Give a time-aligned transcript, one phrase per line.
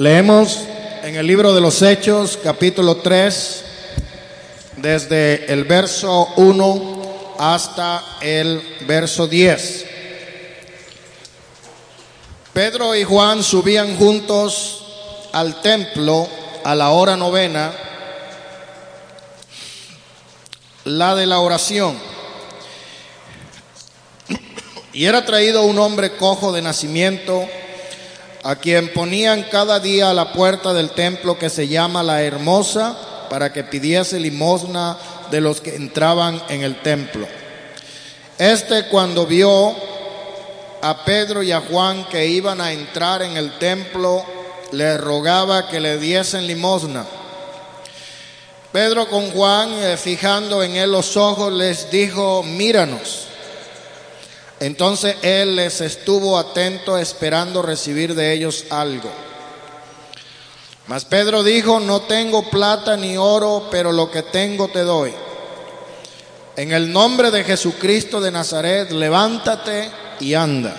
[0.00, 0.60] Leemos
[1.02, 3.64] en el libro de los Hechos, capítulo 3,
[4.78, 9.84] desde el verso 1 hasta el verso 10.
[12.54, 14.86] Pedro y Juan subían juntos
[15.32, 16.26] al templo
[16.64, 17.70] a la hora novena,
[20.84, 21.94] la de la oración.
[24.94, 27.46] Y era traído un hombre cojo de nacimiento,
[28.42, 32.96] a quien ponían cada día a la puerta del templo que se llama la Hermosa,
[33.28, 34.96] para que pidiese limosna
[35.30, 37.26] de los que entraban en el templo.
[38.38, 39.74] Este cuando vio
[40.82, 44.24] a Pedro y a Juan que iban a entrar en el templo,
[44.72, 47.04] le rogaba que le diesen limosna.
[48.72, 53.29] Pedro con Juan, eh, fijando en él los ojos, les dijo, míranos.
[54.60, 59.10] Entonces él les estuvo atento esperando recibir de ellos algo.
[60.86, 65.14] Mas Pedro dijo, no tengo plata ni oro, pero lo que tengo te doy.
[66.56, 69.90] En el nombre de Jesucristo de Nazaret, levántate
[70.20, 70.76] y anda.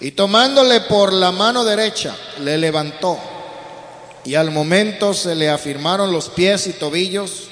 [0.00, 3.18] Y tomándole por la mano derecha, le levantó.
[4.24, 7.44] Y al momento se le afirmaron los pies y tobillos,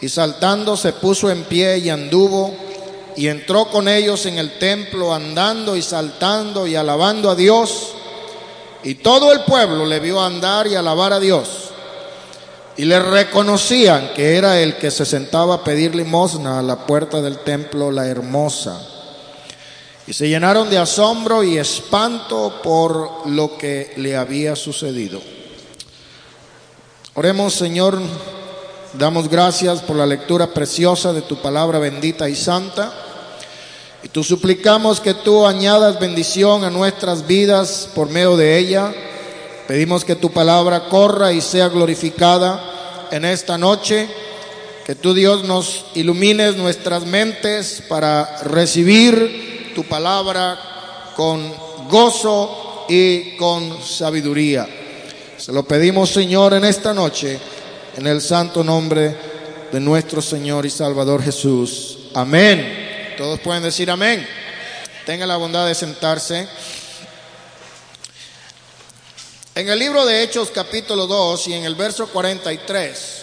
[0.00, 2.63] y saltando se puso en pie y anduvo
[3.16, 7.92] y entró con ellos en el templo andando y saltando y alabando a Dios.
[8.82, 11.70] Y todo el pueblo le vio andar y alabar a Dios.
[12.76, 17.22] Y le reconocían que era el que se sentaba a pedir limosna a la puerta
[17.22, 18.80] del templo, la hermosa.
[20.06, 25.20] Y se llenaron de asombro y espanto por lo que le había sucedido.
[27.14, 27.98] Oremos, Señor,
[28.94, 32.92] damos gracias por la lectura preciosa de tu palabra bendita y santa.
[34.04, 38.92] Y tú suplicamos que tú añadas bendición a nuestras vidas por medio de ella.
[39.66, 44.06] Pedimos que tu palabra corra y sea glorificada en esta noche.
[44.84, 50.58] Que tú Dios nos ilumines nuestras mentes para recibir tu palabra
[51.16, 51.50] con
[51.88, 54.68] gozo y con sabiduría.
[55.38, 57.38] Se lo pedimos Señor en esta noche,
[57.96, 59.16] en el santo nombre
[59.72, 62.00] de nuestro Señor y Salvador Jesús.
[62.12, 62.83] Amén.
[63.16, 64.26] Todos pueden decir amén.
[65.06, 66.48] Tenga la bondad de sentarse.
[69.54, 73.22] En el libro de Hechos capítulo 2 y en el verso 43,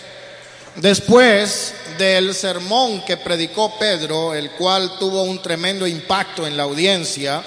[0.75, 7.43] después del sermón que predicó Pedro, el cual tuvo un tremendo impacto en la audiencia,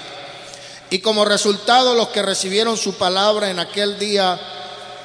[0.91, 4.39] y como resultado los que recibieron su palabra en aquel día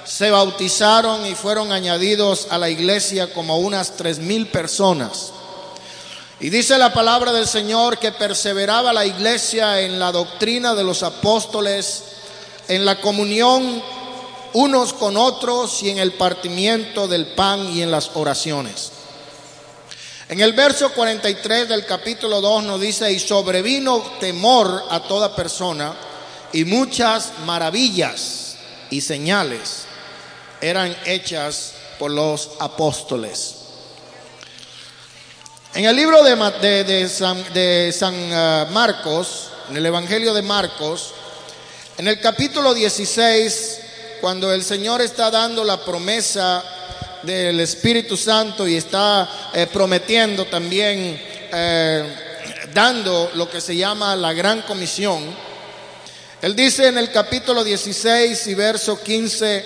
[0.05, 5.33] se bautizaron y fueron añadidos a la iglesia como unas tres mil personas.
[6.41, 11.03] Y dice la palabra del Señor que perseveraba la iglesia en la doctrina de los
[11.03, 12.03] apóstoles,
[12.67, 13.83] en la comunión
[14.55, 18.91] unos con otros y en el partimiento del pan y en las oraciones.
[20.31, 25.95] En el verso 43 del capítulo 2 nos dice, y sobrevino temor a toda persona
[26.55, 28.57] y muchas maravillas
[28.89, 29.83] y señales
[30.63, 33.60] eran hechas por los apóstoles.
[35.73, 37.09] En el libro de,
[37.93, 41.13] San, ah, Marcos, en el Evangelio de Marcos,
[41.97, 43.81] en el capítulo 16,
[44.21, 46.65] cuando el Señor está dando la promesa
[47.23, 51.23] del Espíritu Santo y está eh, prometiendo también,
[51.53, 52.17] eh,
[52.75, 55.23] dando lo que se llama la gran comisión,
[56.43, 59.65] Él dice en el capítulo 16 y verso 15,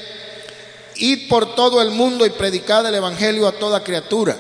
[0.97, 4.37] id por todo el mundo y predicad el Evangelio a toda criatura.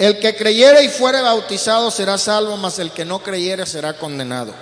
[0.00, 4.54] El que creyere y fuere bautizado será salvo, mas el que no creyere será condenado.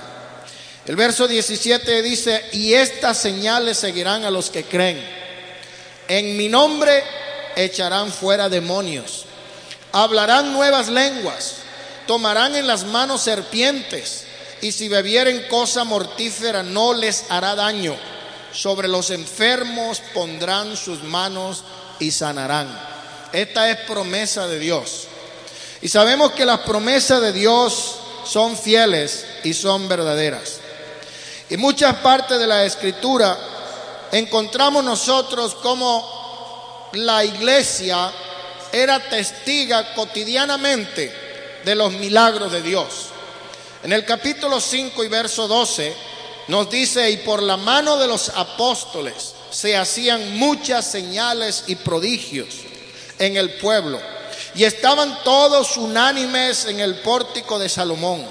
[0.84, 5.00] El verso 17 dice, y estas señales seguirán a los que creen.
[6.08, 7.04] En mi nombre
[7.54, 9.26] echarán fuera demonios,
[9.92, 11.58] hablarán nuevas lenguas,
[12.08, 14.24] tomarán en las manos serpientes,
[14.60, 17.94] y si bebieren cosa mortífera no les hará daño.
[18.52, 21.62] Sobre los enfermos pondrán sus manos
[22.00, 22.68] y sanarán.
[23.32, 25.07] Esta es promesa de Dios.
[25.80, 30.58] Y sabemos que las promesas de Dios son fieles y son verdaderas.
[31.50, 33.38] Y muchas partes de la escritura
[34.12, 38.12] encontramos nosotros como la iglesia
[38.72, 43.06] era testiga cotidianamente de los milagros de Dios.
[43.82, 45.94] En el capítulo 5 y verso 12
[46.48, 52.48] nos dice, y por la mano de los apóstoles se hacían muchas señales y prodigios
[53.18, 54.00] en el pueblo
[54.58, 58.26] y estaban todos unánimes en el pórtico de Salomón.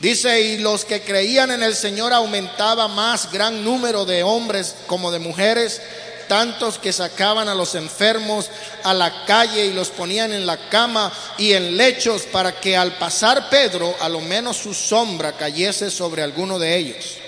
[0.00, 5.12] Dice, y los que creían en el Señor aumentaba más gran número de hombres como
[5.12, 5.80] de mujeres,
[6.26, 8.50] tantos que sacaban a los enfermos
[8.82, 12.98] a la calle y los ponían en la cama y en lechos para que al
[12.98, 17.19] pasar Pedro, a lo menos su sombra cayese sobre alguno de ellos.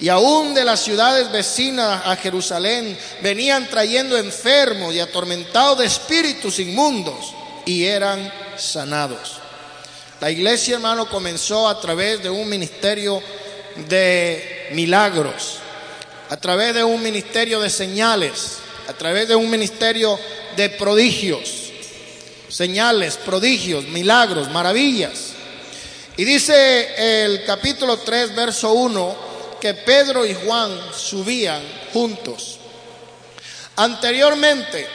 [0.00, 6.58] Y aún de las ciudades vecinas a Jerusalén venían trayendo enfermos y atormentados de espíritus
[6.58, 7.34] inmundos
[7.66, 9.36] y eran sanados.
[10.20, 13.22] La iglesia, hermano, comenzó a través de un ministerio
[13.88, 15.60] de milagros
[16.30, 20.18] a través de un ministerio de señales, a través de un ministerio
[20.56, 21.72] de prodigios,
[22.48, 25.32] señales, prodigios, milagros, maravillas.
[26.16, 29.29] Y dice el capítulo 3, verso 1,
[29.60, 31.62] que Pedro y Juan subían
[31.92, 32.58] juntos.
[33.76, 34.86] Anteriormente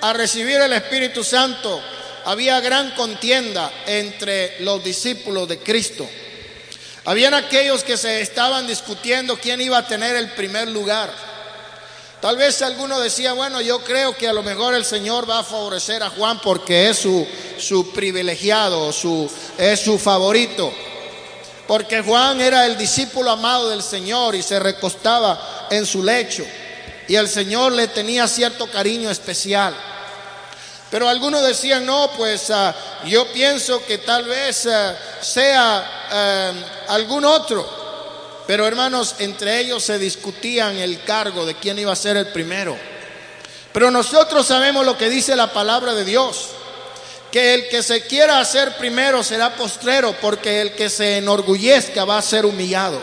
[0.00, 1.80] a recibir el Espíritu Santo,
[2.24, 6.08] había gran contienda entre los discípulos de Cristo.
[7.04, 11.10] Habían aquellos que se estaban discutiendo quién iba a tener el primer lugar.
[12.20, 15.44] Tal vez alguno decía, bueno, yo creo que a lo mejor el Señor va a
[15.44, 20.72] favorecer a Juan porque es su, privilegiado, su, es su favorito.
[21.70, 26.44] Porque Juan era el discípulo amado del Señor y se recostaba en su lecho.
[27.06, 29.72] Y el Señor le tenía cierto cariño especial.
[30.90, 32.74] Pero algunos decían, no, pues ah,
[33.06, 36.52] yo pienso que tal vez ah, sea ah,
[36.88, 37.64] algún otro.
[38.48, 42.76] Pero hermanos, entre ellos se discutían el cargo de quién iba a ser el primero.
[43.72, 46.48] Pero nosotros sabemos lo que dice la palabra de Dios,
[47.30, 52.18] que el que se quiera hacer primero será postrero, porque el que se enorgullezca va
[52.18, 53.00] a ser humillado.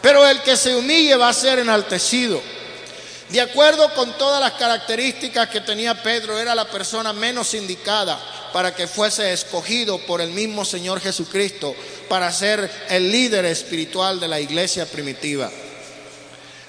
[0.00, 2.40] Pero el que se humille va a ser enaltecido.
[3.28, 8.18] De acuerdo con todas las características que tenía Pedro, era la persona menos indicada
[8.52, 11.74] para que fuese escogido por el mismo Señor Jesucristo
[12.08, 15.50] para ser el líder espiritual de la iglesia primitiva.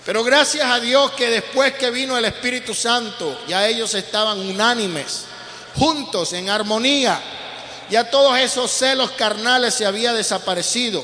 [0.03, 5.25] Pero gracias a Dios que después que vino el Espíritu Santo, ya ellos estaban unánimes,
[5.77, 7.19] juntos, en armonía.
[7.89, 11.03] Ya todos esos celos carnales se había desaparecido.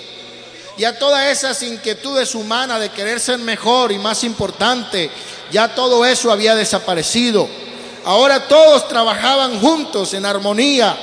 [0.77, 5.11] Ya todas esas inquietudes humanas de querer ser mejor y más importante
[5.53, 7.47] ya todo eso había desaparecido.
[8.05, 10.97] Ahora todos trabajaban juntos en armonía.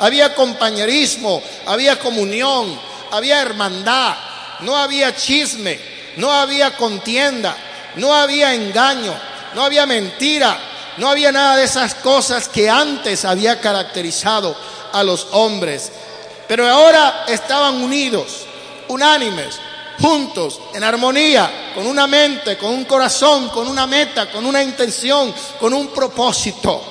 [0.00, 2.78] Había compañerismo, había comunión,
[3.12, 4.16] había hermandad,
[4.60, 5.78] no había chisme,
[6.16, 7.56] no había contienda,
[7.94, 9.14] no había engaño,
[9.54, 10.58] no había mentira,
[10.98, 14.54] no había nada de esas cosas que antes había caracterizado
[14.92, 15.90] a los hombres.
[16.46, 18.46] Pero ahora estaban unidos,
[18.88, 19.58] unánimes,
[20.00, 25.32] juntos, en armonía, con una mente, con un corazón, con una meta, con una intención,
[25.58, 26.82] con un propósito.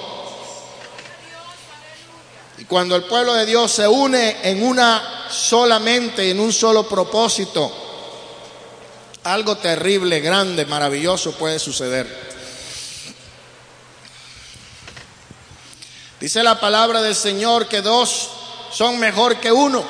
[2.58, 6.88] Y cuando el pueblo de Dios se une en una sola mente, en un solo
[6.88, 7.72] propósito,
[9.24, 12.31] algo terrible, grande, maravilloso puede suceder.
[16.22, 18.30] Dice la palabra del Señor que dos
[18.72, 19.84] son mejor que uno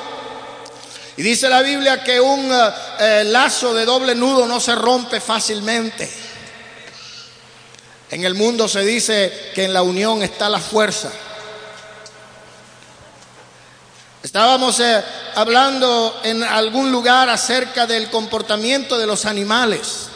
[1.16, 2.70] y dice la Biblia que un eh,
[3.00, 6.10] eh, lazo de doble nudo no se rompe fácilmente.
[8.10, 11.10] En el mundo se dice que en la unión está la fuerza.
[14.22, 20.08] Estábamos eh, hablando en algún lugar acerca del comportamiento de los animales.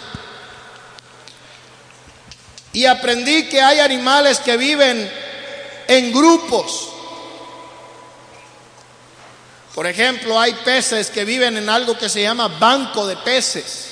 [2.73, 5.11] Y aprendí que hay animales que viven
[5.89, 6.89] en grupos.
[9.75, 13.89] Por ejemplo, hay peces que viven en algo que se llama banco de peces.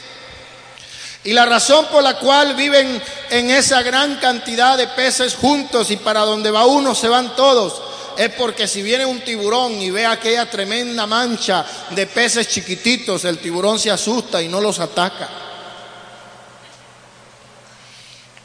[1.25, 5.97] Y la razón por la cual viven en esa gran cantidad de peces juntos y
[5.97, 7.83] para donde va uno se van todos,
[8.17, 13.39] es porque si viene un tiburón y ve aquella tremenda mancha de peces chiquititos, el
[13.39, 15.29] tiburón se asusta y no los ataca.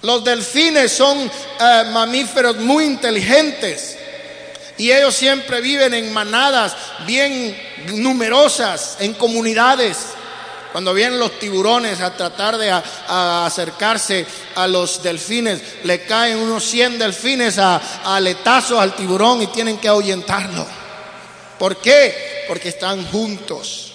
[0.01, 3.97] Los delfines son eh, mamíferos muy inteligentes
[4.77, 6.73] y ellos siempre viven en manadas
[7.05, 7.55] bien
[7.95, 9.97] numerosas, en comunidades.
[10.71, 12.71] Cuando vienen los tiburones a tratar de
[13.07, 14.25] acercarse
[14.55, 19.79] a los delfines, le caen unos 100 delfines a, a aletazos al tiburón y tienen
[19.79, 20.65] que ahuyentarlo.
[21.57, 22.45] ¿Por qué?
[22.47, 23.88] Porque están juntos.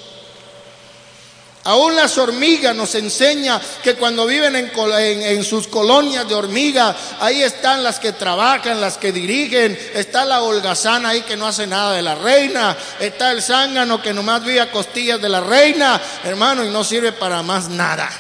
[1.65, 7.83] Aún las hormigas nos enseña que cuando viven en, sus colonias de hormigas, ahí están
[7.83, 12.03] las que trabajan, las que dirigen, está la holgazana ahí que no hace nada de
[12.03, 16.69] la reina, está el zángano que nomás vive a costillas de la reina, hermano, y
[16.69, 18.11] no sirve para más nada.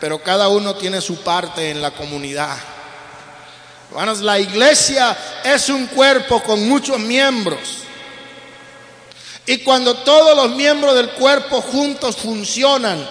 [0.00, 2.56] Pero cada uno tiene su parte en la comunidad.
[3.90, 7.82] Hermanos, la iglesia es un cuerpo con muchos miembros.
[9.46, 13.04] Y cuando todos los miembros del cuerpo juntos funcionan,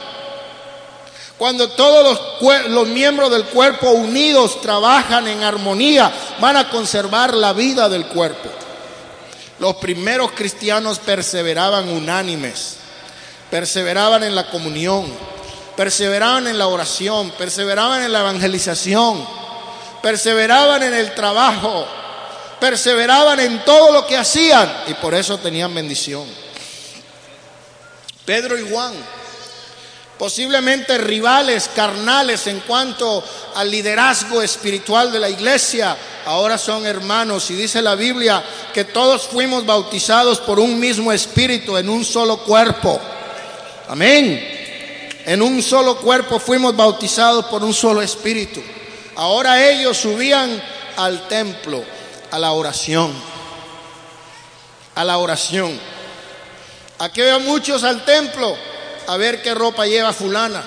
[1.42, 2.38] cuando todos
[2.70, 8.48] los, miembros del cuerpo unidos trabajan en armonía, van a conservar la vida del cuerpo.
[9.58, 12.76] Los primeros cristianos perseveraban unánimes,
[13.50, 15.12] perseveraban en la comunión,
[15.76, 19.26] perseveraban en la oración, perseveraban en la evangelización,
[20.04, 21.88] perseveraban en el trabajo,
[22.62, 26.28] perseveraban en todo lo que hacían y por eso tenían bendición.
[28.24, 28.94] Pedro y Juan,
[30.20, 33.24] posiblemente rivales carnales en cuanto
[33.56, 39.24] al liderazgo espiritual de la iglesia, ahora son hermanos y dice la Biblia que todos
[39.24, 43.02] fuimos bautizados por un mismo espíritu en un solo cuerpo.
[43.90, 44.60] Amén.
[45.26, 48.62] En un solo cuerpo fuimos bautizados por un solo espíritu.
[49.16, 50.62] Ahora ellos subían
[50.98, 51.84] al templo,
[52.32, 53.14] a la oración.
[54.96, 55.80] A la oración.
[57.00, 58.56] Aquí veo muchos al templo
[59.08, 60.64] a ver qué ropa lleva fulana,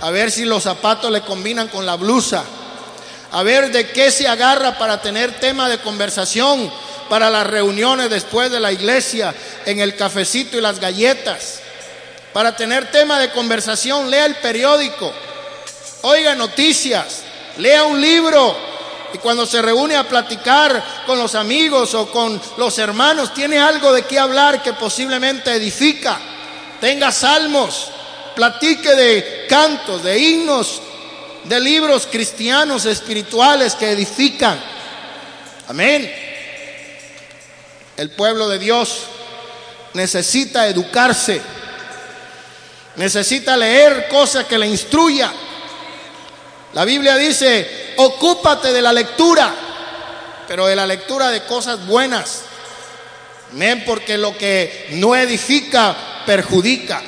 [0.00, 2.44] a ver si los zapatos le combinan con la blusa,
[3.32, 6.72] a ver de qué se agarra para tener tema de conversación
[7.08, 9.34] para las reuniones después de la iglesia,
[9.66, 11.60] en el cafecito y las galletas.
[12.32, 15.12] Para tener tema de conversación, lea el periódico,
[16.02, 17.22] oiga noticias,
[17.58, 18.71] lea un libro.
[19.14, 23.92] Y cuando se reúne a platicar con los amigos o con los hermanos, tiene algo
[23.92, 26.18] de qué hablar que posiblemente edifica.
[26.80, 27.90] Tenga salmos,
[28.34, 30.80] platique de cantos, de himnos,
[31.44, 34.58] de libros cristianos espirituales que edifican.
[35.68, 36.12] Amén.
[37.96, 39.02] El pueblo de Dios
[39.94, 41.42] necesita educarse
[42.96, 45.32] Necesita leer cosas que le instruya.
[46.74, 49.52] La Biblia dice, ocúpate de la lectura,
[50.48, 52.42] pero de la lectura de cosas buenas.
[53.52, 57.02] Amén, porque lo que no edifica perjudica.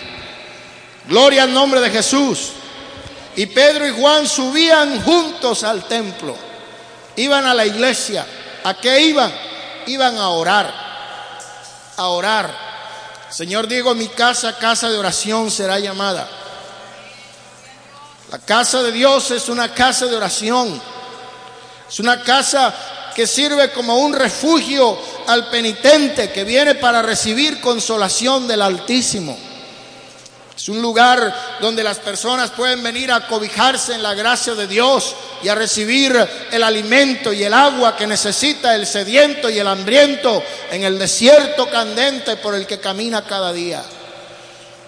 [1.06, 2.52] Gloria al nombre de Jesús.
[3.36, 6.36] Y Pedro y Juan subían juntos al templo.
[7.16, 8.26] Iban a la iglesia.
[8.64, 9.32] ¿A qué iban?
[9.86, 10.72] Iban a orar.
[11.96, 12.54] A orar.
[13.30, 16.28] Señor, digo, mi casa, casa de oración será llamada.
[18.34, 20.82] La casa de Dios es una casa de oración.
[21.88, 22.74] Es una casa
[23.14, 24.98] que sirve como un refugio
[25.28, 29.38] al penitente que viene para recibir consolación del Altísimo.
[30.56, 35.14] Es un lugar donde las personas pueden venir a cobijarse en la gracia de Dios
[35.40, 36.16] y a recibir
[36.50, 41.70] el alimento y el agua que necesita el sediento y el hambriento en el desierto
[41.70, 43.84] candente por el que camina cada día.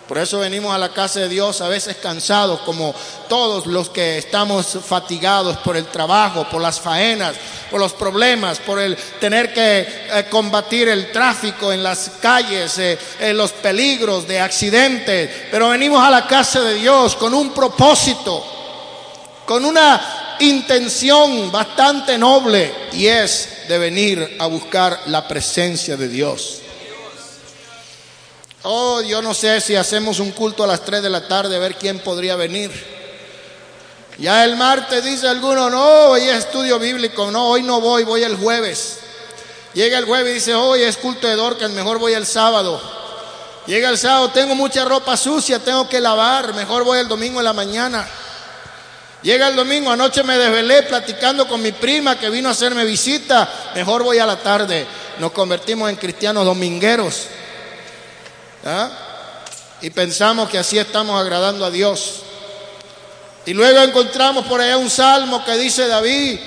[0.08, 2.94] Por eso venimos a la casa de Dios a veces cansados, como
[3.28, 7.34] todos los que estamos fatigados por el trabajo, por las faenas,
[7.70, 12.96] por los problemas, por el tener que eh, combatir el tráfico en las calles, eh,
[13.18, 15.28] en los peligros de accidentes.
[15.50, 18.46] Pero venimos a la casa de Dios con un propósito,
[19.44, 26.60] con una intención bastante noble y es de venir a buscar la presencia de Dios.
[28.68, 31.60] Oh, yo no sé si hacemos un culto a las 3 de la tarde, a
[31.60, 32.72] ver quién podría venir.
[34.18, 38.24] Ya el martes dice alguno, no, hoy es estudio bíblico, no, hoy no voy, voy
[38.24, 38.98] el jueves.
[39.72, 42.80] Llega el jueves y dice, hoy es culto de Dorcas, mejor voy el sábado.
[43.68, 47.44] Llega el sábado, tengo mucha ropa sucia, tengo que lavar, mejor voy el domingo en
[47.44, 48.04] la mañana.
[49.22, 53.48] Llega el domingo, anoche me desvelé platicando con mi prima que vino a hacerme visita,
[53.76, 54.84] mejor voy a la tarde.
[55.20, 57.28] Nos convertimos en cristianos domingueros.
[58.66, 58.90] ¿Ah?
[59.80, 62.22] Y pensamos que así estamos agradando a Dios.
[63.44, 66.40] Y luego encontramos por allá un salmo que dice David,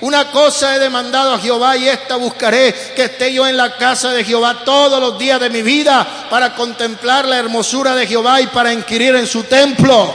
[0.00, 4.10] una cosa he demandado a Jehová y esta buscaré, que esté yo en la casa
[4.10, 8.48] de Jehová todos los días de mi vida para contemplar la hermosura de Jehová y
[8.48, 10.12] para inquirir en su templo.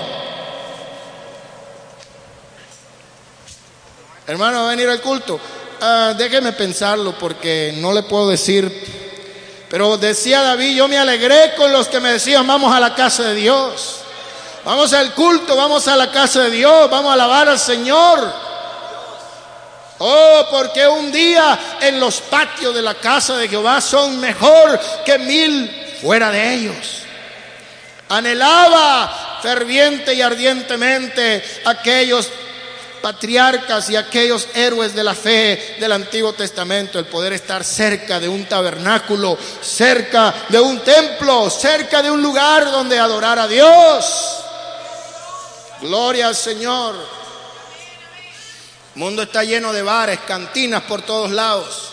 [4.28, 5.40] Hermano, ¿va a venir al culto?
[5.80, 9.05] Ah, déjeme pensarlo porque no le puedo decir
[9.70, 13.24] pero decía David, yo me alegré con los que me decían, vamos a la casa
[13.24, 14.02] de Dios.
[14.64, 18.34] Vamos al culto, vamos a la casa de Dios, vamos a alabar al Señor.
[19.98, 25.18] Oh, porque un día en los patios de la casa de Jehová son mejor que
[25.20, 26.76] mil fuera de ellos.
[28.10, 32.30] Anhelaba ferviente y ardientemente aquellos
[33.06, 38.28] patriarcas y aquellos héroes de la fe del Antiguo Testamento, el poder estar cerca de
[38.28, 44.44] un tabernáculo, cerca de un templo, cerca de un lugar donde adorar a Dios.
[45.82, 46.96] Gloria al Señor.
[48.96, 51.92] El mundo está lleno de bares, cantinas por todos lados.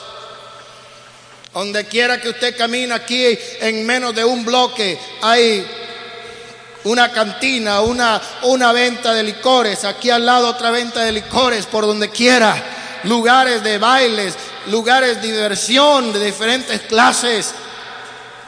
[1.52, 5.81] Donde quiera que usted camine aquí en menos de un bloque hay
[6.84, 11.86] una cantina, una, una venta de licores, aquí al lado otra venta de licores, por
[11.86, 12.54] donde quiera,
[13.04, 14.34] lugares de bailes,
[14.66, 17.52] lugares de diversión de diferentes clases.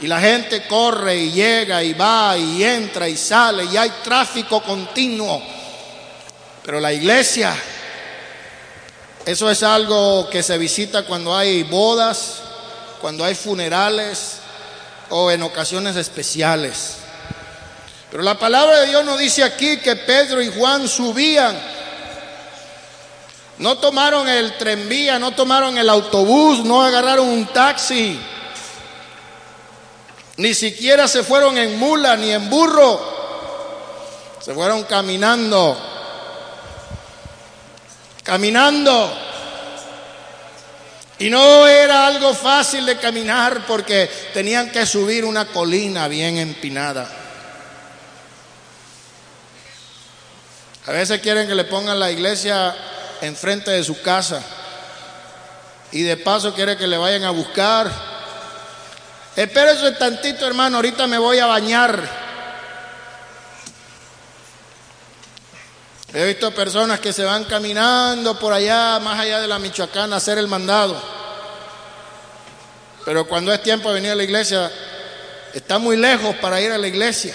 [0.00, 4.62] Y la gente corre y llega y va y entra y sale y hay tráfico
[4.62, 5.40] continuo.
[6.64, 7.54] Pero la iglesia,
[9.24, 12.40] eso es algo que se visita cuando hay bodas,
[13.00, 14.38] cuando hay funerales
[15.10, 17.03] o en ocasiones especiales.
[18.14, 21.58] Pero la palabra de Dios nos dice aquí que Pedro y Juan subían.
[23.58, 28.16] No tomaron el trenvía, no tomaron el autobús, no agarraron un taxi.
[30.36, 33.00] Ni siquiera se fueron en mula ni en burro.
[34.40, 35.76] Se fueron caminando.
[38.22, 39.12] Caminando.
[41.18, 47.23] Y no era algo fácil de caminar porque tenían que subir una colina bien empinada.
[50.86, 52.74] A veces quieren que le pongan la iglesia
[53.22, 54.42] enfrente de su casa
[55.92, 57.90] y de paso quiere que le vayan a buscar.
[59.36, 62.24] Espérese tantito, hermano, ahorita me voy a bañar.
[66.12, 70.18] He visto personas que se van caminando por allá, más allá de la Michoacana, a
[70.18, 71.00] hacer el mandado.
[73.04, 74.70] Pero cuando es tiempo de venir a la iglesia,
[75.52, 77.34] está muy lejos para ir a la iglesia.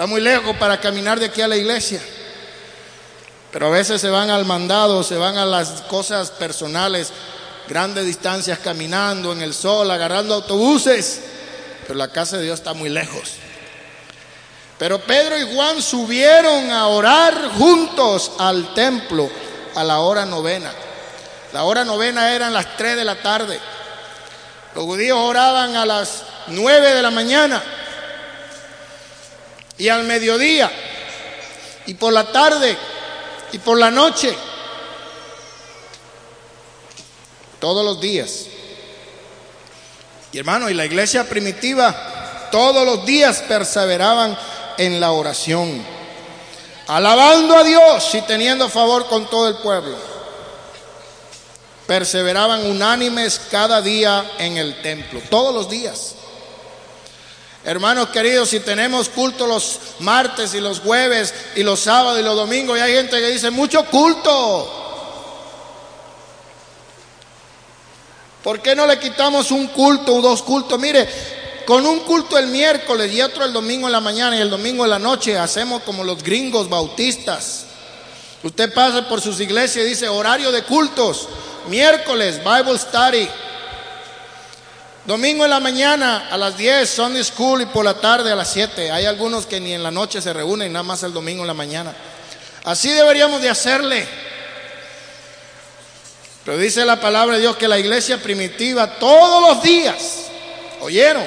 [0.00, 2.00] Está muy lejos para caminar de aquí a la iglesia.
[3.52, 7.12] Pero a veces se van al mandado, se van a las cosas personales,
[7.68, 11.20] grandes distancias caminando en el sol, agarrando autobuses.
[11.86, 13.32] Pero la casa de Dios está muy lejos.
[14.78, 19.28] Pero Pedro y Juan subieron a orar juntos al templo
[19.74, 20.72] a la hora novena.
[21.52, 23.60] La hora novena eran las 3 de la tarde.
[24.74, 27.62] Los judíos oraban a las 9 de la mañana
[29.80, 30.70] y al mediodía
[31.86, 32.76] y por la tarde
[33.50, 34.32] y por la noche.
[37.58, 38.46] Todos los días.
[40.32, 44.36] Y hermano, y la iglesia primitiva todos los días perseveraban
[44.76, 45.82] en la oración,
[46.86, 49.96] alabando a Dios y teniendo favor con todo el pueblo.
[51.86, 56.16] Perseveraban unánimes cada día en el templo, todos los días.
[57.62, 62.34] Hermanos queridos, si tenemos culto los martes y los jueves y los sábados y los
[62.34, 64.76] domingos, y hay gente que dice, mucho culto.
[68.42, 70.80] ¿Por qué no le quitamos un culto o dos cultos?
[70.80, 71.06] Mire,
[71.66, 74.84] con un culto el miércoles y otro el domingo en la mañana y el domingo
[74.84, 77.66] en la noche, hacemos como los gringos bautistas.
[78.42, 81.28] Usted pasa por sus iglesias y dice horario de cultos,
[81.68, 83.28] miércoles, Bible study.
[85.06, 88.50] Domingo en la mañana a las 10, Sunday School y por la tarde a las
[88.52, 88.90] 7.
[88.90, 91.54] Hay algunos que ni en la noche se reúnen, nada más el domingo en la
[91.54, 91.94] mañana.
[92.64, 94.06] Así deberíamos de hacerle.
[96.44, 100.26] Pero dice la palabra de Dios que la iglesia primitiva todos los días,
[100.80, 101.26] oyeron,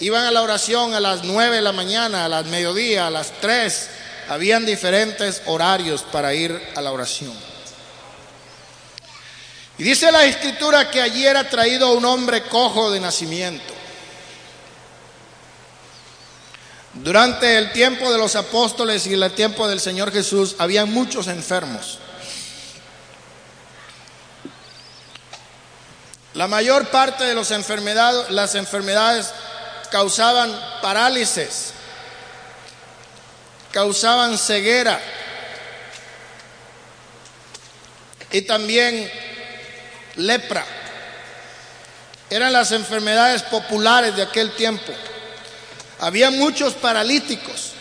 [0.00, 3.30] iban a la oración a las 9 de la mañana, a las mediodía, a las
[3.40, 3.88] 3.
[4.28, 7.51] Habían diferentes horarios para ir a la oración.
[9.78, 13.72] Y dice la escritura que allí era traído un hombre cojo de nacimiento.
[16.94, 21.98] Durante el tiempo de los apóstoles y el tiempo del Señor Jesús había muchos enfermos.
[26.34, 29.30] La mayor parte de las enfermedades, las enfermedades
[29.90, 31.72] causaban parálisis,
[33.70, 35.00] causaban ceguera
[38.30, 39.10] y también
[40.16, 40.64] lepra.
[42.30, 44.92] Eran las enfermedades populares de aquel tiempo.
[46.00, 47.72] Había muchos paralíticos.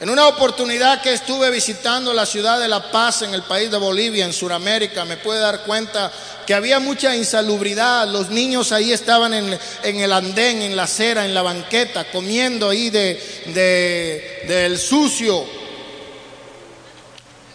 [0.00, 3.76] En una oportunidad que estuve visitando la ciudad de La Paz en el país de
[3.76, 6.10] Bolivia, en Sudamérica, me pude dar cuenta
[6.46, 8.08] que había mucha insalubridad.
[8.08, 12.88] Los niños ahí estaban en, el andén, en la acera, en la banqueta, comiendo ahí
[12.88, 15.44] de, del sucio.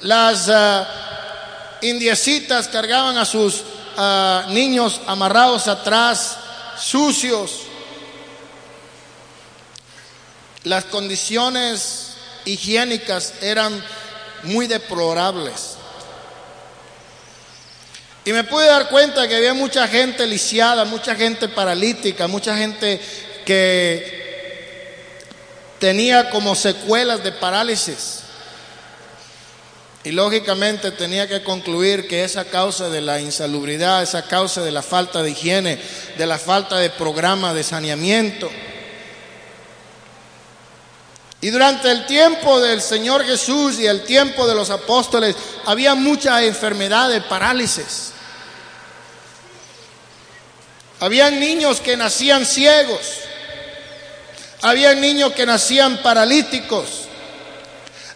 [0.02, 1.15] Las ah,
[1.90, 3.64] indiecitas cargaban a sus
[4.50, 6.38] niños amarrados atrás,
[6.80, 7.62] sucios.
[10.64, 12.14] Las condiciones
[12.46, 13.84] higiénicas eran
[14.44, 15.76] muy deplorables.
[18.26, 23.00] Y me pude dar cuenta que había mucha gente lisiada, mucha gente paralítica, mucha gente
[23.46, 24.26] que
[25.78, 28.25] tenía como secuelas de parálisis.
[30.06, 34.84] Y lógicamente tenía que concluir que esa causa de la insalubridad, esa causa de la
[34.84, 35.82] falta de higiene,
[36.16, 38.48] de la falta de programa de saneamiento.
[41.42, 46.44] Y durante el tiempo del Señor Jesús y el tiempo de los apóstoles había mucha
[46.44, 48.12] enfermedad de parálisis.
[51.00, 53.02] Habían niños que nacían ciegos.
[54.62, 57.06] Habían niños que nacían paralíticos.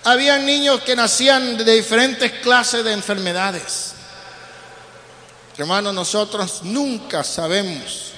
[0.10, 3.94] Habían niños que nacían de diferentes clases de enfermedades.
[5.56, 8.14] Hermanos, nosotros nunca sabemos,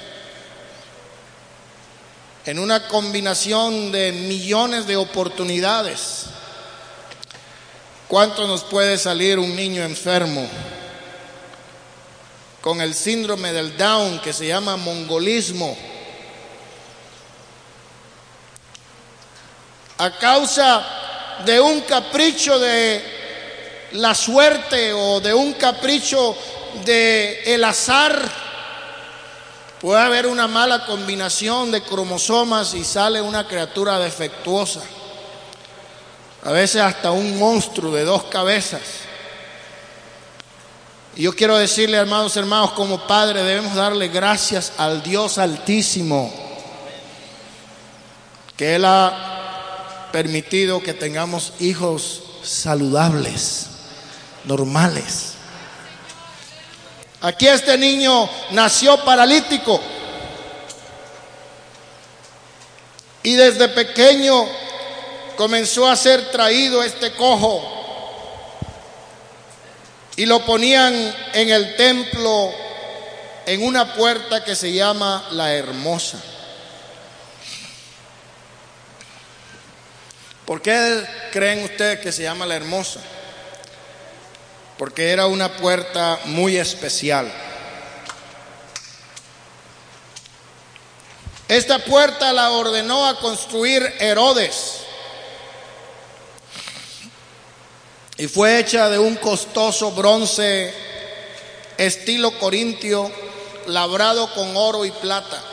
[2.46, 6.28] en una combinación de millones de oportunidades,
[8.08, 10.50] cuánto nos puede salir un niño enfermo
[12.62, 15.78] con el síndrome del Down que se llama mongolismo.
[19.98, 21.02] A causa
[21.46, 23.04] de un capricho de
[23.94, 26.36] la suerte o de un capricho
[26.86, 28.22] de el azar.
[29.80, 34.82] Puede haber una mala combinación de cromosomas y sale una criatura defectuosa.
[36.44, 38.82] A veces hasta un monstruo de dos cabezas.
[41.16, 46.32] Y yo quiero decirle, hermanos, hermanos, como padre debemos darle gracias al Dios Altísimo,
[48.56, 49.41] que Él ha
[50.12, 53.67] permitido que tengamos hijos saludables,
[54.45, 55.34] normales.
[57.21, 59.80] Aquí este niño nació paralítico
[63.24, 64.47] y desde pequeño
[65.38, 67.62] comenzó a ser traído este cojo
[70.15, 70.93] y lo ponían
[71.34, 72.52] en el templo
[73.45, 76.17] en una puerta que se llama la hermosa.
[80.52, 83.00] ¿Por qué creen ustedes que se llama la hermosa?
[84.78, 87.32] Porque era una puerta muy especial.
[91.48, 94.82] Esta puerta la ordenó a construir Herodes
[98.18, 100.74] y fue hecha de un costoso bronce
[101.78, 103.10] estilo corintio
[103.68, 105.51] labrado con oro y plata.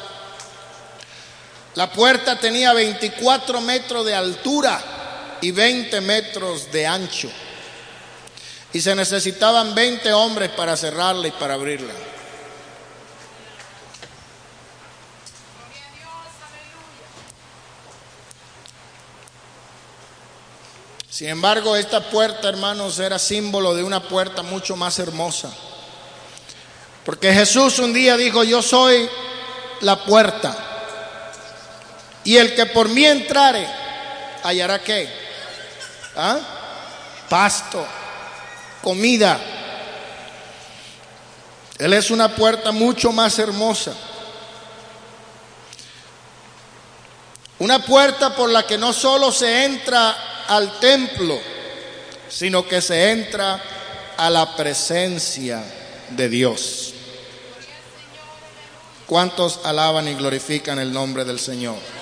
[1.75, 4.81] La puerta tenía 24 metros de altura
[5.41, 7.31] y 20 metros de ancho.
[8.73, 11.95] Y se necesitaban 20 hombres para cerrarla y para abrirla.
[21.19, 25.53] Sin embargo, esta puerta, hermanos, era símbolo de una puerta mucho más hermosa.
[27.05, 29.09] Porque Jesús un día dijo, yo soy
[29.81, 30.68] la puerta.
[32.29, 33.67] Y el que por mí entrare,
[34.43, 35.09] hallará qué?
[36.15, 36.39] ¿Ah?
[37.27, 37.83] Pasto,
[38.83, 39.41] comida.
[41.79, 43.95] Él es una puerta mucho más hermosa.
[47.61, 51.41] Una puerta por la que no solo se entra al templo,
[52.29, 53.59] sino que se entra
[54.19, 55.65] a la presencia
[56.11, 56.93] de Dios.
[59.07, 61.98] ¿Cuántos alaban y glorifican el nombre del Señor?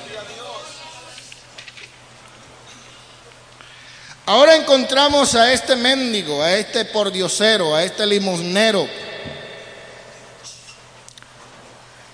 [4.29, 8.89] Ahora encontramos a este mendigo, a este pordiosero, a este limosnero.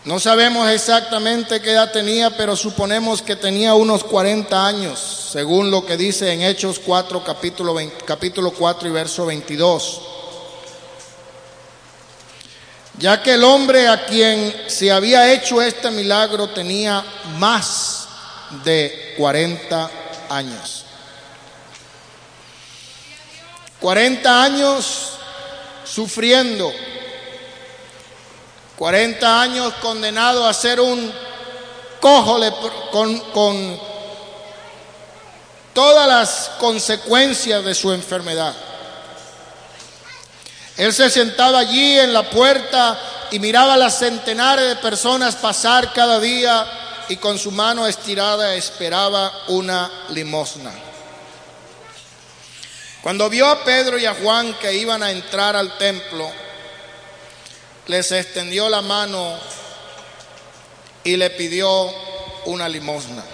[0.04, 5.86] No sabemos exactamente qué edad tenía, pero suponemos que tenía unos 40 años, según lo
[5.86, 10.02] que dice en Hechos 4, capítulo, capítulo 4 y verso 22.
[12.98, 17.02] Ya que el hombre a quien se había hecho este milagro tenía
[17.38, 18.06] más
[18.64, 19.90] de 40
[20.28, 20.84] años.
[23.82, 25.08] 40 años
[25.84, 26.72] sufriendo,
[28.78, 31.12] 40 años condenado a ser un
[32.00, 32.38] cojo
[32.92, 33.80] con, con
[35.74, 38.54] todas las consecuencias de su enfermedad.
[40.76, 42.98] Él se sentaba allí en la puerta
[43.32, 48.54] y miraba a las centenares de personas pasar cada día y con su mano estirada
[48.54, 50.91] esperaba una limosna.
[53.02, 56.30] Cuando vio a Pedro y a Juan que iban a entrar al templo,
[57.88, 59.36] les extendió la mano
[61.02, 61.92] y le pidió
[62.44, 63.24] una limosna.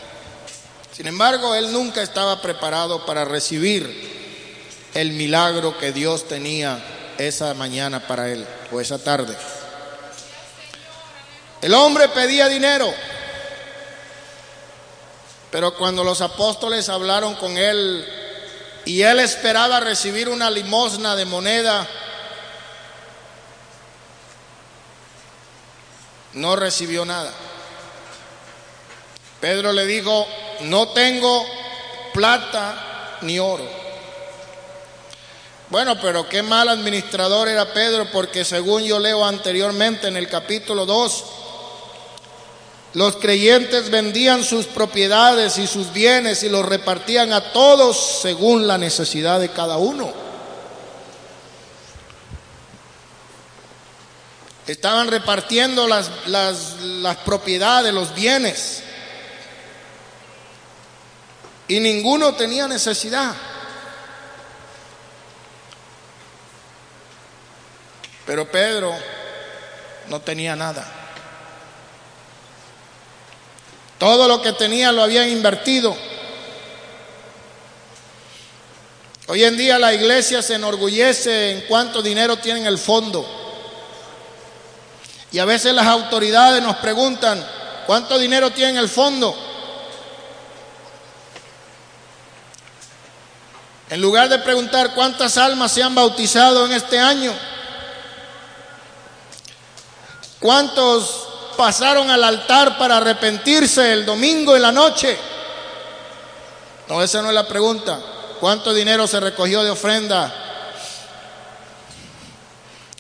[0.97, 4.19] Sin embargo, él nunca estaba preparado para recibir
[4.95, 6.83] el milagro que Dios tenía
[7.19, 9.37] esa mañana para él o esa tarde.
[11.61, 12.91] El hombre pedía dinero,
[15.51, 18.28] pero cuando los apóstoles hablaron con él
[18.89, 21.87] y él esperaba recibir una limosna de moneda,
[26.33, 27.31] no recibió nada.
[29.43, 30.27] Pedro le dijo,
[30.61, 31.45] no tengo
[32.15, 33.69] plata ni oro.
[35.69, 40.87] Bueno, pero qué mal administrador era Pedro, porque según yo leo anteriormente en el capítulo
[40.87, 41.25] 2,
[42.95, 48.79] los creyentes vendían sus propiedades y sus bienes y los repartían a todos según la
[48.79, 50.29] necesidad de cada uno.
[54.67, 58.83] Estaban repartiendo las, las, propiedades, los bienes.
[61.69, 63.35] Y ninguno tenía necesidad.
[68.27, 68.95] Pero Pedro
[70.09, 71.08] no tenía nada.
[73.99, 75.97] Todo lo que tenía lo habían invertido.
[79.27, 83.27] Hoy en día la iglesia se enorgullece en cuánto dinero tiene en el fondo.
[85.31, 87.47] Y a veces las autoridades nos preguntan,
[87.87, 89.37] ¿cuánto dinero tiene en el fondo?
[93.91, 97.33] En lugar de preguntar cuántas almas se han bautizado en este año,
[100.41, 101.28] cuántos
[101.59, 105.19] pasaron al altar para arrepentirse el domingo en la noche?
[106.89, 108.01] No, esa no es la pregunta.
[108.39, 110.33] ¿Cuánto dinero se recogió de ofrenda?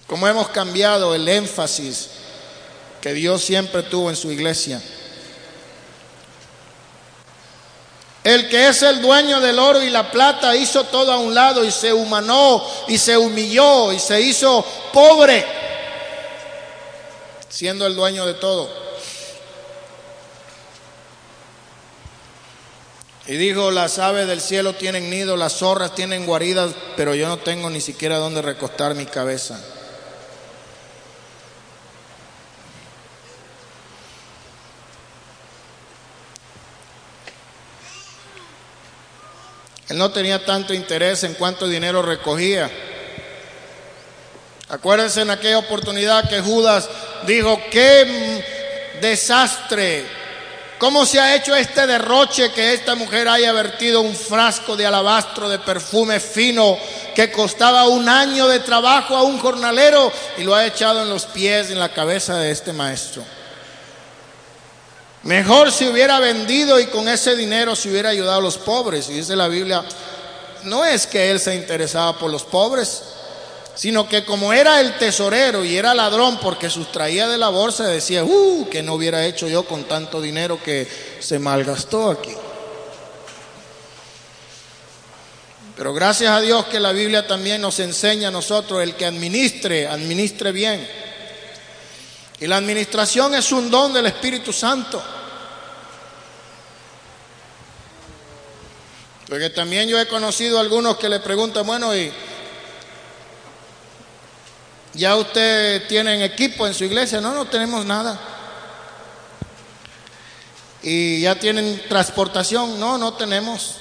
[0.08, 2.10] ¿Cómo hemos cambiado el énfasis
[3.00, 4.82] que Dios siempre tuvo en su iglesia?
[8.24, 11.62] El que es el dueño del oro y la plata hizo todo a un lado
[11.62, 15.67] y se humanó y se humilló y se hizo pobre
[17.48, 18.68] siendo el dueño de todo.
[23.26, 27.36] Y dijo, las aves del cielo tienen nido, las zorras tienen guaridas, pero yo no
[27.36, 29.62] tengo ni siquiera dónde recostar mi cabeza.
[39.88, 42.70] Él no tenía tanto interés en cuánto dinero recogía.
[44.68, 46.88] Acuérdense en aquella oportunidad que Judas
[47.26, 48.44] dijo, qué
[49.00, 50.04] desastre,
[50.78, 55.48] cómo se ha hecho este derroche que esta mujer haya vertido un frasco de alabastro
[55.48, 56.76] de perfume fino
[57.14, 61.24] que costaba un año de trabajo a un jornalero y lo ha echado en los
[61.24, 63.24] pies, en la cabeza de este maestro.
[65.22, 69.08] Mejor si hubiera vendido y con ese dinero se hubiera ayudado a los pobres.
[69.08, 69.82] Y dice la Biblia,
[70.64, 73.02] no es que él se interesaba por los pobres,
[73.78, 78.24] sino que como era el tesorero y era ladrón porque sustraía de la bolsa, decía,
[78.24, 80.88] uh, que no hubiera hecho yo con tanto dinero que
[81.20, 82.34] se malgastó aquí.
[85.76, 89.86] Pero gracias a Dios que la Biblia también nos enseña a nosotros el que administre,
[89.86, 90.84] administre bien.
[92.40, 95.00] Y la administración es un don del Espíritu Santo.
[99.28, 102.12] Porque también yo he conocido a algunos que le preguntan, bueno, ¿y
[104.98, 107.20] ¿Ya usted tiene equipo en su iglesia?
[107.20, 108.18] No, no tenemos nada.
[110.82, 112.80] ¿Y ya tienen transportación?
[112.80, 113.76] No, no tenemos.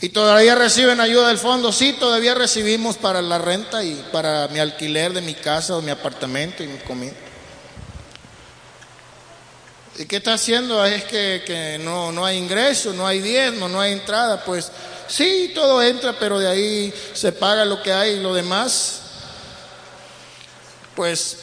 [0.00, 1.72] ¿Y todavía reciben ayuda del fondo?
[1.72, 5.90] Sí, todavía recibimos para la renta y para mi alquiler de mi casa o mi
[5.90, 7.12] apartamento y mi comida.
[9.98, 10.84] ¿Y qué está haciendo?
[10.84, 14.44] Es que, que no, no hay ingreso, no hay diezmo, no hay entrada.
[14.44, 14.70] Pues
[15.06, 19.02] sí, todo entra, pero de ahí se paga lo que hay y lo demás
[20.94, 21.38] pues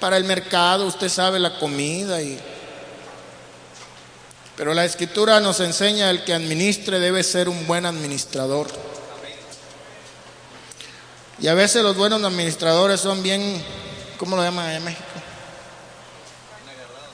[0.00, 2.38] para el mercado, usted sabe la comida y
[4.56, 8.68] pero la escritura nos enseña el que administre debe ser un buen administrador.
[11.40, 13.64] Y a veces los buenos administradores son bien,
[14.18, 15.11] ¿cómo lo llaman en México?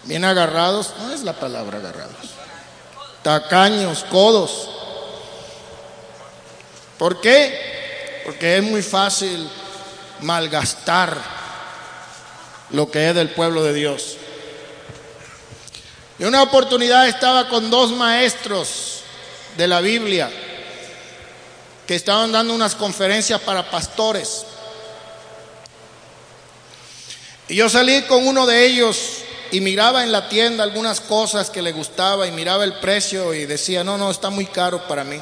[0.09, 2.15] Bien agarrados, no es la palabra agarrados.
[3.23, 4.71] Tacaños, codos.
[6.97, 8.23] ¿Por qué?
[8.25, 9.51] Porque es muy fácil
[10.23, 11.15] malgastar
[12.71, 14.17] lo que es del pueblo de Dios.
[16.19, 19.01] Y una oportunidad estaba con dos maestros
[19.59, 20.31] de la Biblia
[21.87, 24.47] que estaban dando unas conferencias para pastores.
[27.47, 29.19] Y yo salí con uno de ellos
[29.51, 33.47] y miraba en la tienda algunas cosas que le gustaba y miraba el precio y
[33.47, 35.21] decía, no, no, está muy caro para mí.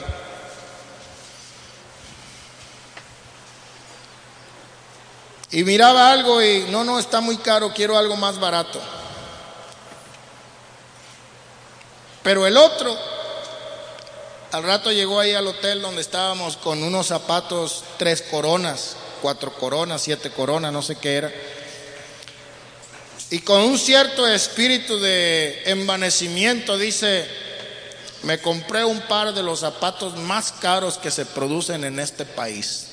[5.52, 8.80] Y miraba algo y no, no, está muy caro, quiero algo más barato.
[12.22, 12.96] Pero el otro
[14.52, 20.02] Al rato llegó ahí al hotel donde estábamos con unos zapatos, tres coronas, cuatro coronas,
[20.02, 21.32] siete coronas, no sé qué era.
[23.30, 27.26] Y con un cierto espíritu de envanecimiento dice,
[28.22, 32.86] me compré un par de los zapatos más caros que se producen en este país.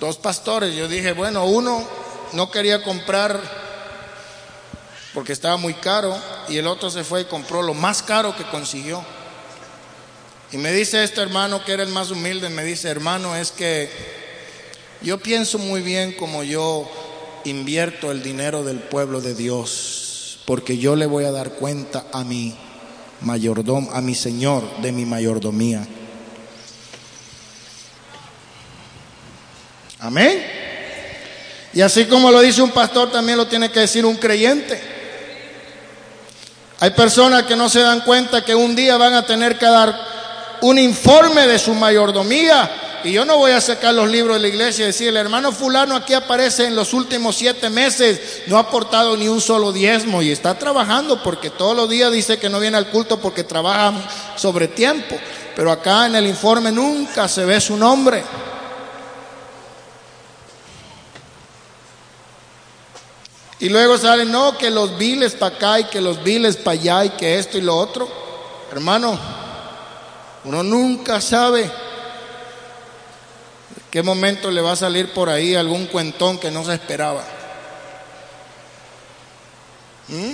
[0.00, 1.86] Dos pastores, yo dije, bueno, uno
[2.32, 3.40] no quería comprar
[5.12, 6.16] porque estaba muy caro
[6.48, 9.04] y el otro se fue y compró lo más caro que consiguió.
[10.50, 14.23] Y me dice este hermano que era el más humilde, me dice, hermano, es que
[15.04, 16.90] yo pienso muy bien como yo
[17.44, 22.24] invierto el dinero del pueblo de Dios, porque yo le voy a dar cuenta a
[22.24, 22.54] mi
[23.20, 25.86] mayordomo, a mi Señor de mi mayordomía.
[30.00, 30.42] Amén.
[31.74, 34.80] Y así como lo dice un pastor, también lo tiene que decir un creyente.
[36.80, 39.94] Hay personas que no se dan cuenta que un día van a tener que dar
[40.62, 42.83] un informe de su mayordomía.
[43.04, 45.52] Y yo no voy a sacar los libros de la iglesia y decir, el hermano
[45.52, 50.22] fulano aquí aparece en los últimos siete meses, no ha aportado ni un solo diezmo
[50.22, 53.92] y está trabajando porque todos los días dice que no viene al culto porque trabaja
[54.36, 55.16] sobre tiempo.
[55.54, 58.24] Pero acá en el informe nunca se ve su nombre.
[63.60, 67.04] Y luego salen, no, que los viles para acá y que los viles para allá
[67.04, 68.08] y que esto y lo otro.
[68.72, 69.18] Hermano,
[70.44, 71.70] uno nunca sabe
[73.94, 77.22] qué momento le va a salir por ahí algún cuentón que no se esperaba.
[80.08, 80.32] ¿Mm?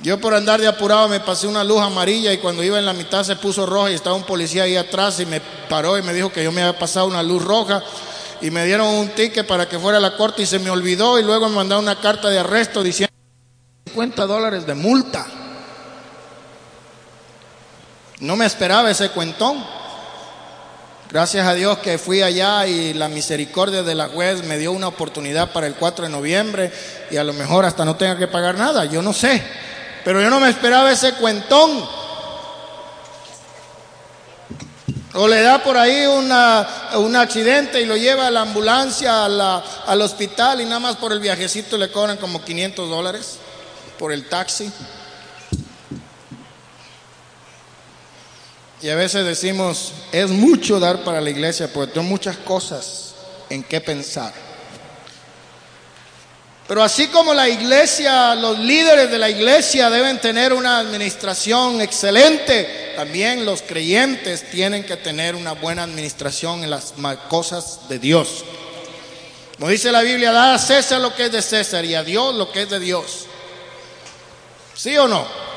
[0.00, 2.92] Yo por andar de apurado me pasé una luz amarilla y cuando iba en la
[2.92, 6.12] mitad se puso roja y estaba un policía ahí atrás y me paró y me
[6.12, 7.82] dijo que yo me había pasado una luz roja
[8.42, 11.18] y me dieron un ticket para que fuera a la corte y se me olvidó
[11.18, 13.14] y luego me mandaron una carta de arresto diciendo
[13.86, 15.26] 50 dólares de multa.
[18.20, 19.78] No me esperaba ese cuentón.
[21.10, 24.88] Gracias a Dios que fui allá y la misericordia de la juez me dio una
[24.88, 26.70] oportunidad para el 4 de noviembre
[27.10, 29.42] y a lo mejor hasta no tenga que pagar nada, yo no sé.
[30.04, 31.82] Pero yo no me esperaba ese cuentón.
[35.14, 40.02] O le da por ahí una, un accidente y lo lleva a la ambulancia, al
[40.02, 43.38] hospital y nada más por el viajecito le cobran como 500 dólares
[43.98, 44.70] por el taxi.
[48.80, 53.14] Y a veces decimos, es mucho dar para la iglesia porque tengo muchas cosas
[53.50, 54.32] en qué pensar.
[56.68, 62.92] Pero así como la iglesia, los líderes de la iglesia deben tener una administración excelente,
[62.94, 66.92] también los creyentes tienen que tener una buena administración en las
[67.28, 68.44] cosas de Dios.
[69.56, 72.34] Como dice la Biblia, da a César lo que es de César y a Dios
[72.34, 73.24] lo que es de Dios.
[74.74, 75.47] ¿Sí o no?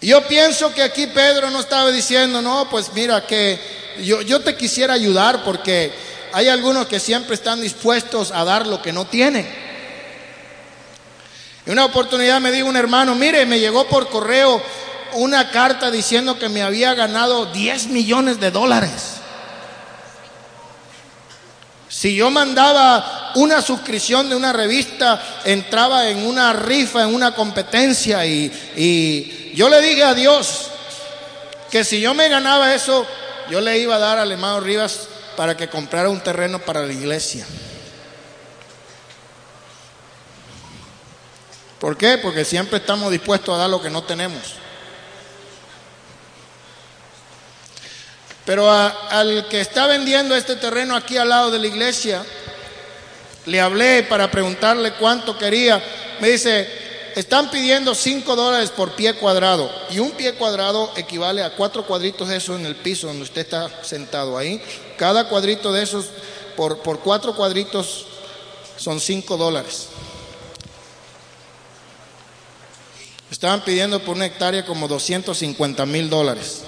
[0.00, 3.58] Yo pienso que aquí Pedro no estaba diciendo, no, pues mira que
[4.02, 5.92] yo, yo te quisiera ayudar porque
[6.32, 9.48] hay algunos que siempre están dispuestos a dar lo que no tienen.
[11.66, 14.62] Y una oportunidad me dijo un hermano, mire, me llegó por correo
[15.14, 19.18] una carta diciendo que me había ganado 10 millones de dólares.
[21.88, 28.26] Si yo mandaba una suscripción de una revista, entraba en una rifa, en una competencia
[28.26, 30.68] y, yo le dije a Dios
[31.70, 33.06] que si yo me ganaba eso,
[33.50, 36.92] yo le iba a dar al hermano Rivas para que comprara un terreno para la
[36.92, 37.46] iglesia.
[41.80, 42.18] ¿Por qué?
[42.18, 44.54] Porque siempre estamos dispuestos a dar lo que no tenemos.
[48.48, 52.24] Pero al que está vendiendo este terreno aquí al lado de la iglesia,
[53.44, 55.84] le hablé para preguntarle cuánto quería.
[56.18, 56.66] Me dice,
[57.14, 59.70] están pidiendo 5 dólares por pie cuadrado.
[59.90, 63.42] Y un pie cuadrado equivale a cuatro cuadritos de esos en el piso donde usted
[63.42, 64.62] está sentado ahí.
[64.96, 66.06] Cada cuadrito de esos,
[66.56, 68.06] por, por cuatro cuadritos,
[68.78, 69.88] son 5 dólares.
[73.30, 76.62] Estaban pidiendo por una hectárea como 250 mil dólares.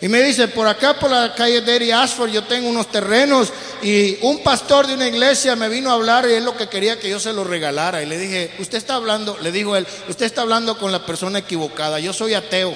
[0.00, 4.18] Y me dice, por acá por la calle de Ashford yo tengo unos terrenos y
[4.22, 7.08] un pastor de una iglesia me vino a hablar y es lo que quería que
[7.08, 8.02] yo se lo regalara.
[8.02, 11.38] Y le dije, usted está hablando, le dijo él, usted está hablando con la persona
[11.38, 12.74] equivocada, yo soy ateo.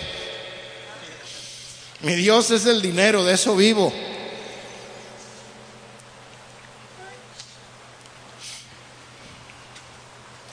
[2.01, 3.93] Mi Dios es el dinero, de eso vivo.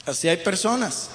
[0.06, 1.10] Así hay personas.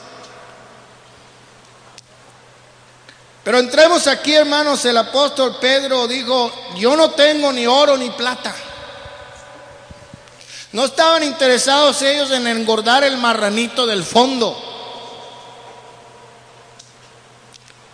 [3.43, 8.55] Pero entremos aquí, hermanos, el apóstol Pedro dijo, yo no tengo ni oro ni plata.
[10.73, 14.67] No estaban interesados ellos en engordar el marranito del fondo.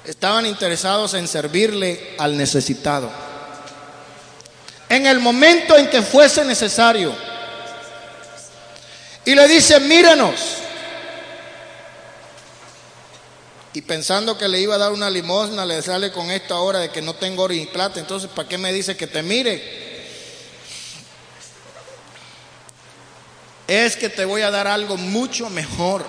[0.04, 3.10] Estaban interesados en servirle al necesitado.
[4.88, 7.12] En el momento en que fuese necesario.
[9.24, 10.65] Y le dice, míranos.
[13.76, 16.88] Y pensando que le iba a dar una limosna, le sale con esto ahora de
[16.88, 18.00] que no tengo oro y plata.
[18.00, 19.84] Entonces, ¿para qué me dice que te mire?
[23.66, 26.06] es que te voy a dar algo mucho mejor.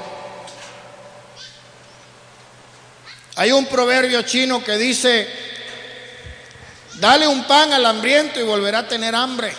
[3.36, 5.28] Hay un proverbio chino que dice,
[6.94, 9.54] dale un pan al hambriento y volverá a tener hambre.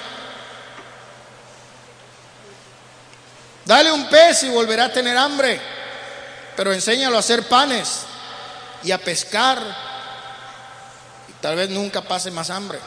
[3.66, 5.61] Dale un pez y volverá a tener hambre,
[6.59, 8.00] pero enséñalo a hacer panes
[8.82, 9.62] y a pescar
[11.28, 12.80] y tal vez nunca pase más hambre.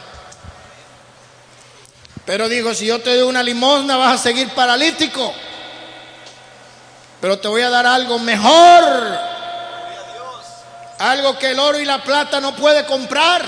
[2.25, 5.33] Pero digo, si yo te doy una limosna vas a seguir paralítico.
[7.21, 9.19] Pero te voy a dar algo mejor.
[10.99, 13.41] Algo que el oro y la plata no puede comprar.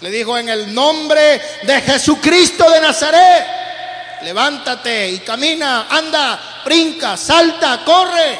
[0.00, 3.46] Le dijo en el nombre de Jesucristo de Nazaret.
[4.22, 8.38] Levántate y camina, anda, brinca, salta, corre.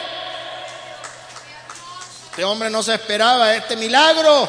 [2.31, 4.49] Este hombre no se esperaba este milagro.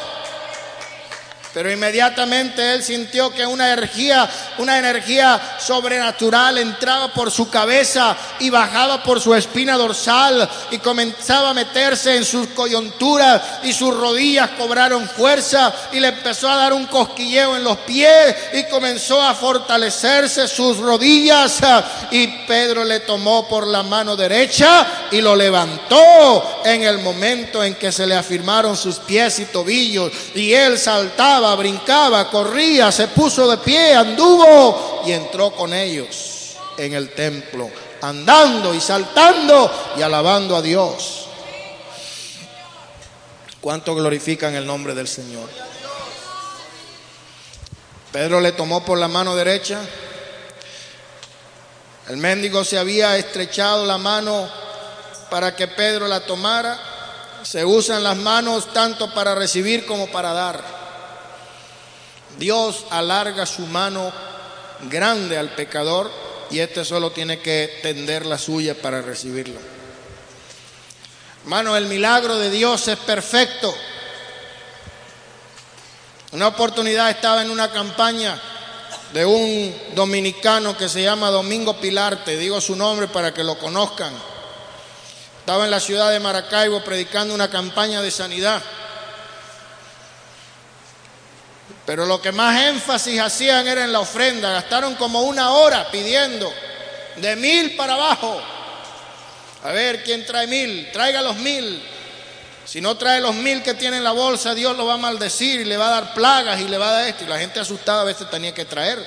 [1.52, 4.28] Pero inmediatamente él sintió que una energía,
[4.58, 11.50] una energía sobrenatural entraba por su cabeza y bajaba por su espina dorsal y comenzaba
[11.50, 16.72] a meterse en sus coyunturas y sus rodillas cobraron fuerza y le empezó a dar
[16.72, 21.60] un cosquilleo en los pies y comenzó a fortalecerse sus rodillas
[22.12, 27.74] y Pedro le tomó por la mano derecha y lo levantó en el momento en
[27.74, 33.48] que se le afirmaron sus pies y tobillos y él saltaba brincaba, corría, se puso
[33.48, 37.70] de pie, anduvo y entró con ellos en el templo,
[38.02, 41.26] andando y saltando y alabando a Dios.
[43.60, 45.48] ¿Cuánto glorifican el nombre del Señor?
[48.12, 49.80] Pedro le tomó por la mano derecha.
[52.08, 54.48] El mendigo se había estrechado la mano
[55.30, 56.78] para que Pedro la tomara.
[57.42, 60.79] Se usan las manos tanto para recibir como para dar.
[62.38, 64.12] Dios alarga su mano
[64.88, 66.10] grande al pecador
[66.50, 69.60] y este solo tiene que tender la suya para recibirlo.
[71.42, 73.74] Hermano, el milagro de Dios es perfecto.
[76.32, 78.40] Una oportunidad estaba en una campaña
[79.12, 84.12] de un dominicano que se llama Domingo Pilarte, digo su nombre para que lo conozcan.
[85.40, 88.62] Estaba en la ciudad de Maracaibo predicando una campaña de sanidad.
[91.86, 94.52] Pero lo que más énfasis hacían era en la ofrenda.
[94.52, 96.52] Gastaron como una hora pidiendo
[97.16, 98.40] de mil para abajo.
[99.64, 100.90] A ver, ¿quién trae mil?
[100.92, 101.82] Traiga los mil.
[102.64, 105.60] Si no trae los mil que tiene en la bolsa, Dios lo va a maldecir
[105.60, 107.24] y le va a dar plagas y le va a dar esto.
[107.24, 109.04] Y la gente asustada a veces tenía que traer.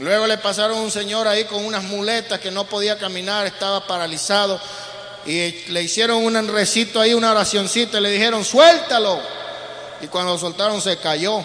[0.00, 4.60] Luego le pasaron un señor ahí con unas muletas que no podía caminar, estaba paralizado
[5.26, 9.20] y le hicieron un recito ahí, una oracioncita, y le dijeron, suéltalo.
[10.00, 11.44] Y cuando lo soltaron se cayó.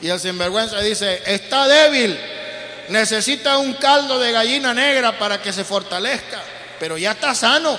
[0.00, 2.18] Y el sinvergüenza dice, está débil,
[2.88, 6.40] necesita un caldo de gallina negra para que se fortalezca,
[6.78, 7.78] pero ya está sano.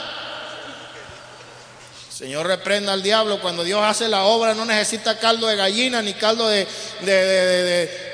[2.11, 6.13] Señor reprenda al diablo, cuando Dios hace la obra no necesita caldo de gallina, ni
[6.15, 6.67] caldo de,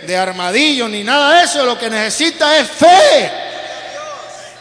[0.06, 3.45] de armadillo, ni nada de eso, lo que necesita es fe.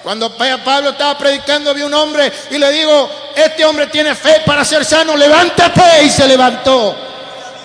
[0.05, 4.63] Cuando Pablo estaba predicando, había un hombre y le digo, este hombre tiene fe para
[4.63, 6.95] ser sano, levántate y se levantó.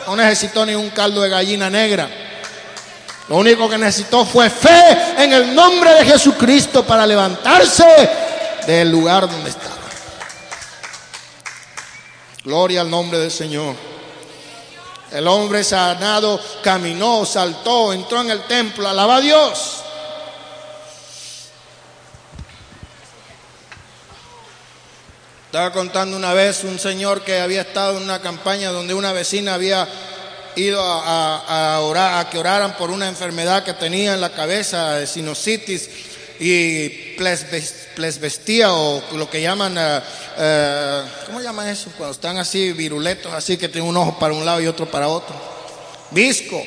[0.07, 2.09] No necesitó ni un caldo de gallina negra.
[3.27, 8.09] Lo único que necesitó fue fe en el nombre de Jesucristo para levantarse
[8.65, 9.75] del lugar donde estaba.
[12.45, 13.75] Gloria al nombre del Señor.
[15.11, 19.78] El hombre sanado caminó, saltó, entró en el templo, alaba a Dios.
[25.49, 29.55] Estaba contando una vez un señor que había estado en una campaña donde una vecina
[29.55, 29.87] había
[30.55, 35.07] ido a, orar, a que oraran por una enfermedad que tenía en la cabeza, de
[35.07, 35.89] sinusitis
[36.39, 37.15] y
[37.95, 41.89] plesbestía o lo que llaman, uh, uh, ¿cómo llaman eso?
[41.97, 45.07] Cuando están así viruletos, así que tienen un ojo para un lado y otro para
[45.07, 45.35] otro.
[46.11, 46.63] Visco.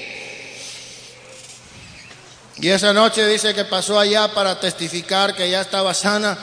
[2.56, 6.36] Y esa noche dice que pasó allá para testificar que ya estaba sana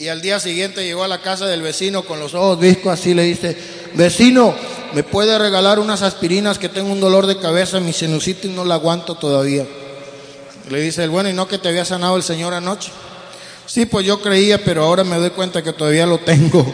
[0.00, 3.12] y al día siguiente llegó a la casa del vecino con los ojos viscos así
[3.12, 3.54] le dice,
[3.92, 4.54] vecino,
[4.94, 8.76] ¿me puede regalar unas aspirinas que tengo un dolor de cabeza, mi sinusitis no la
[8.76, 9.66] aguanto todavía?
[10.70, 12.90] Le dice el bueno, ¿y no que te había sanado el Señor anoche?
[13.66, 16.64] Sí, pues yo creía, pero ahora me doy cuenta que todavía lo tengo.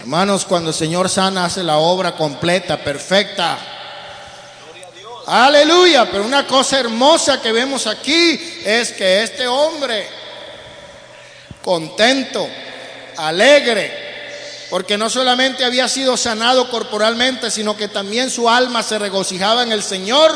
[0.00, 3.58] Hermanos, cuando el Señor sana, hace la obra completa, perfecta.
[5.26, 10.23] Aleluya, pero una cosa hermosa que vemos aquí es que este hombre,
[11.64, 12.46] contento,
[13.16, 13.90] alegre,
[14.68, 19.72] porque no solamente había sido sanado corporalmente, sino que también su alma se regocijaba en
[19.72, 20.30] el Señor,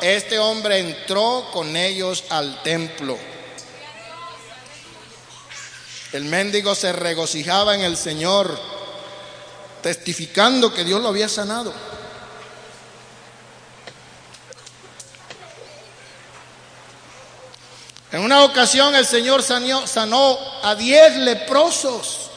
[0.00, 3.16] este hombre entró con ellos al templo.
[6.12, 8.58] El mendigo se regocijaba en el Señor,
[9.82, 11.72] testificando que Dios lo había sanado.
[18.12, 22.30] En una ocasión el Señor sanó, a diez leprosos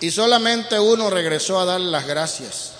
[0.00, 2.72] y solamente uno regresó a darle las gracias.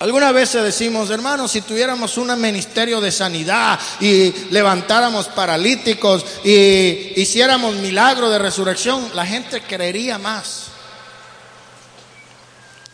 [0.00, 7.74] Algunas veces decimos, hermanos, si tuviéramos un ministerio de sanidad y levantáramos paralíticos y hiciéramos
[7.74, 10.67] milagro de resurrección, la gente creería más.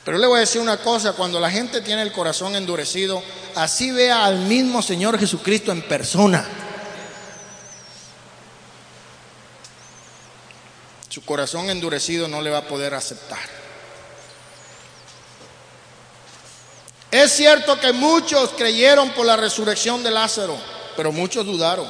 [0.05, 3.23] Pero le voy a decir una cosa, cuando la gente tiene el corazón endurecido,
[3.55, 6.47] así vea al mismo Señor Jesucristo en persona.
[11.09, 13.39] Su corazón endurecido no le va a poder aceptar.
[17.11, 20.59] Es cierto que muchos creyeron por la resurrección de Lázaro,
[20.97, 21.89] pero muchos dudaron.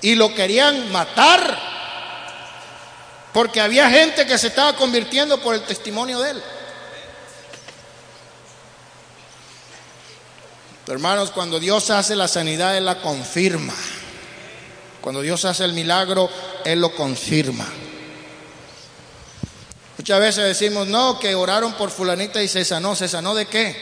[0.00, 1.77] Y lo querían matar
[3.38, 6.42] porque había gente que se estaba convirtiendo por el testimonio de él.
[10.88, 13.74] hermanos, cuando Dios hace la sanidad, Él la confirma.
[15.00, 16.28] Cuando Dios hace el milagro,
[16.64, 17.68] Él lo confirma.
[19.96, 22.96] Muchas veces decimos, no, que oraron por fulanita y se sanó.
[22.96, 23.76] ¿Se sanó de qué?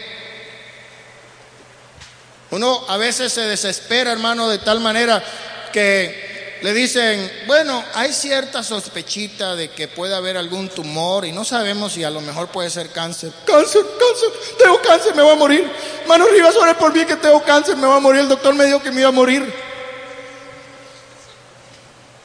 [2.50, 5.24] Uno a veces se desespera, hermano, de tal manera
[5.72, 6.25] que
[6.62, 11.92] le dicen, bueno, hay cierta sospechita de que puede haber algún tumor y no sabemos
[11.92, 13.30] si a lo mejor puede ser cáncer.
[13.46, 15.70] Cáncer, cáncer, tengo cáncer, me voy a morir.
[16.08, 18.22] Mano Rivas, ore por mí que tengo cáncer, me voy a morir.
[18.22, 19.52] El doctor me dijo que me iba a morir.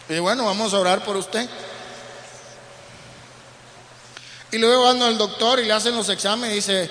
[0.07, 1.47] Y bueno, vamos a orar por usted.
[4.51, 6.89] Y luego ando al doctor y le hacen los exámenes y dice,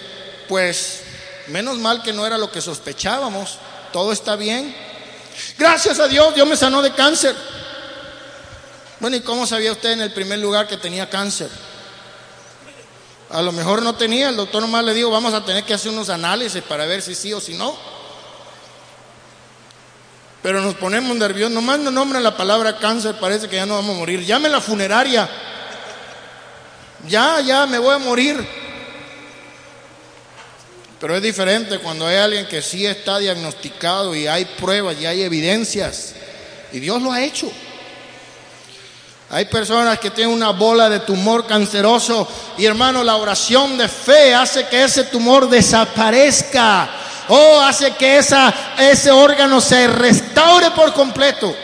[0.49, 1.03] pues
[1.49, 3.59] menos mal que no era lo que sospechábamos,
[3.93, 4.75] todo está bien.
[5.59, 7.35] Gracias a Dios, Dios me sanó de cáncer.
[8.99, 11.49] Bueno, ¿y cómo sabía usted en el primer lugar que tenía cáncer?
[13.31, 15.93] A lo mejor no tenía, el doctor nomás le dijo, vamos a tener que hacer
[15.93, 17.77] unos análisis para ver si sí o si no.
[20.43, 23.95] Pero nos ponemos nerviosos, nomás no nombran la palabra cáncer, parece que ya no vamos
[23.95, 24.25] a morir.
[24.25, 25.29] Llame la funeraria.
[27.07, 28.47] Ya, ya, me voy a morir.
[31.01, 35.23] Pero es diferente cuando hay alguien que sí está diagnosticado y hay pruebas y hay
[35.23, 36.13] evidencias.
[36.73, 37.51] Y Dios lo ha hecho.
[39.31, 42.29] Hay personas que tienen una bola de tumor canceroso
[42.59, 46.91] y hermano, la oración de fe hace que ese tumor desaparezca.
[47.29, 51.55] O hace que esa, ese órgano se restaure por completo.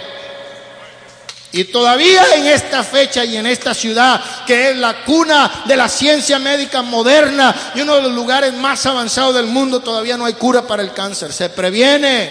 [1.57, 5.89] Y todavía en esta fecha y en esta ciudad, que es la cuna de la
[5.89, 10.35] ciencia médica moderna y uno de los lugares más avanzados del mundo, todavía no hay
[10.35, 11.33] cura para el cáncer.
[11.33, 12.31] Se previene,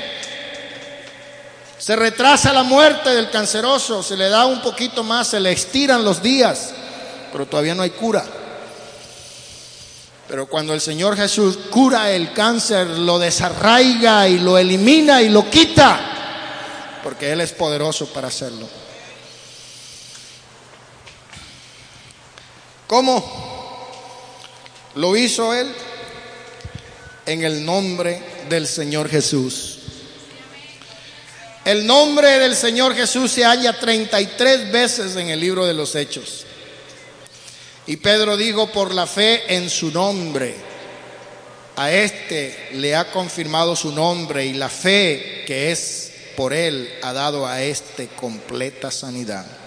[1.80, 6.06] se retrasa la muerte del canceroso, se le da un poquito más, se le estiran
[6.06, 6.76] los días,
[7.32, 8.24] pero todavía no hay cura.
[10.28, 15.50] Pero cuando el Señor Jesús cura el cáncer, lo desarraiga y lo elimina y lo
[15.50, 16.00] quita,
[17.02, 18.85] porque Él es poderoso para hacerlo.
[22.88, 23.24] ¿Cómo
[24.96, 25.74] lo hizo él?
[27.26, 29.80] En el nombre del Señor Jesús.
[31.66, 36.46] El nombre del Señor Jesús se halla 33 veces en el libro de los Hechos.
[37.88, 40.56] Y Pedro dijo, por la fe en su nombre,
[41.76, 47.14] a este le ha confirmado su nombre y la fe que es por él ha
[47.14, 49.65] dado a este completa sanidad.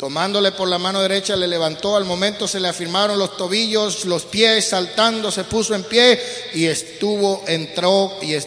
[0.00, 4.24] Tomándole por la mano derecha le levantó, al momento se le afirmaron los tobillos, los
[4.24, 6.18] pies, saltando se puso en pie
[6.54, 8.46] y estuvo, entró y eh,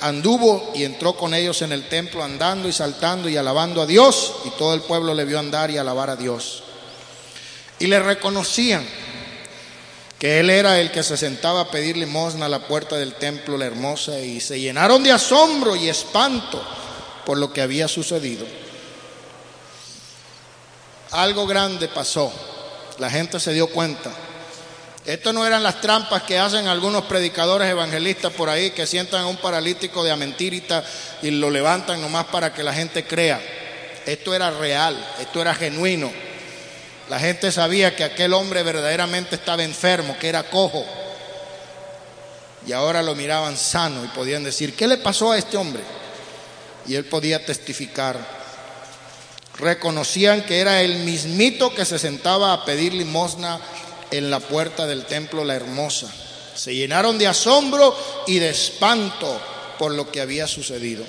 [0.00, 4.34] anduvo y entró con ellos en el templo andando y saltando y alabando a Dios
[4.44, 6.62] y todo el pueblo le vio andar y alabar a Dios.
[7.80, 8.86] Y le reconocían.
[10.20, 13.58] que él era el que se sentaba a pedir limosna a la puerta del templo,
[13.58, 16.62] la hermosa, y se llenaron de asombro y espanto
[17.24, 18.46] por lo que había sucedido.
[21.12, 22.32] Algo grande pasó,
[22.98, 24.10] la gente se dio cuenta.
[25.04, 29.26] Esto no eran las trampas que hacen algunos predicadores evangelistas por ahí que sientan a
[29.28, 30.82] un paralítico de a mentirita
[31.22, 33.40] y lo levantan nomás para que la gente crea.
[34.04, 36.10] Esto era real, esto era genuino.
[37.08, 40.84] La gente sabía que aquel hombre verdaderamente estaba enfermo, que era cojo.
[42.66, 45.82] Y ahora lo miraban sano y podían decir, ¿qué le pasó a este hombre?
[46.88, 48.16] Y él podía testificar.
[49.58, 53.60] Reconocían que era el mismito que se sentaba a pedir limosna
[54.10, 56.12] en la puerta del templo La Hermosa.
[56.54, 57.96] Se llenaron de asombro
[58.26, 59.40] y de espanto
[59.78, 61.04] por lo que había sucedido.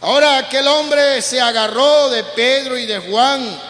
[0.00, 3.60] Ahora aquel hombre se agarró de Pedro y de Juan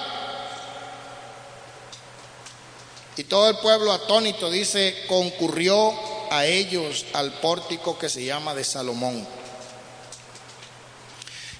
[3.17, 5.95] y todo el pueblo atónito dice, concurrió
[6.31, 9.27] a ellos al pórtico que se llama de Salomón.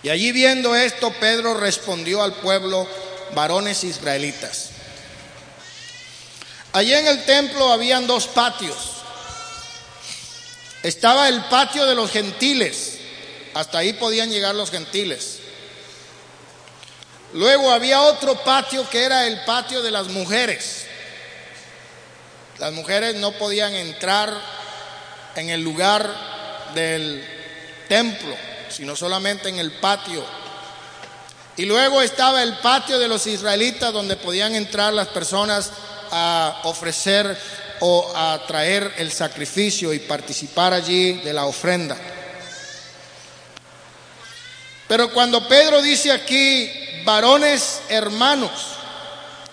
[0.03, 2.89] Y allí viendo esto, Pedro respondió al pueblo,
[3.35, 4.71] varones israelitas.
[6.73, 8.77] Allí en el templo habían dos patios.
[10.83, 12.99] Estaba el patio de los gentiles,
[13.55, 15.39] hasta ahí podían llegar los gentiles.
[17.33, 20.87] Luego había otro patio que era el patio de las mujeres.
[22.59, 24.33] Las mujeres no podían entrar
[25.35, 26.09] en el lugar
[26.75, 27.27] del
[27.89, 28.37] templo,
[28.77, 30.23] sino solamente en el patio.
[31.57, 35.71] Y luego estaba el patio de los israelitas donde podían entrar las personas
[36.11, 37.39] a ofrecer
[37.81, 41.97] o a traer el sacrificio y participar allí de la ofrenda.
[44.87, 46.71] Pero cuando Pedro dice aquí,
[47.07, 48.51] varones hermanos,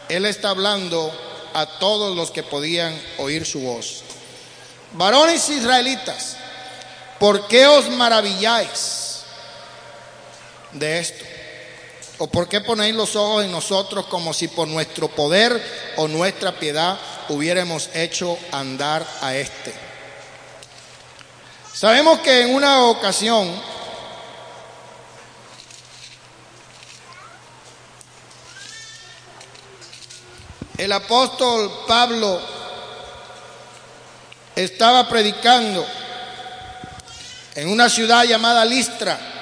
[0.10, 1.12] él está hablando
[1.54, 4.04] a todos los que podían oír su voz.
[4.92, 6.36] Varones israelitas,
[7.20, 9.03] ¿por qué os maravilláis
[10.74, 11.26] de esto?
[12.20, 15.62] ¿O por qué ponéis los ojos en nosotros como si por nuestro poder
[15.98, 16.98] o nuestra piedad
[17.30, 19.74] hubiéramos hecho andar a este?
[21.74, 23.52] Sabemos que en una ocasión
[30.78, 32.40] el apóstol Pablo
[34.56, 35.86] estaba predicando
[37.56, 39.33] en una ciudad llamada Listra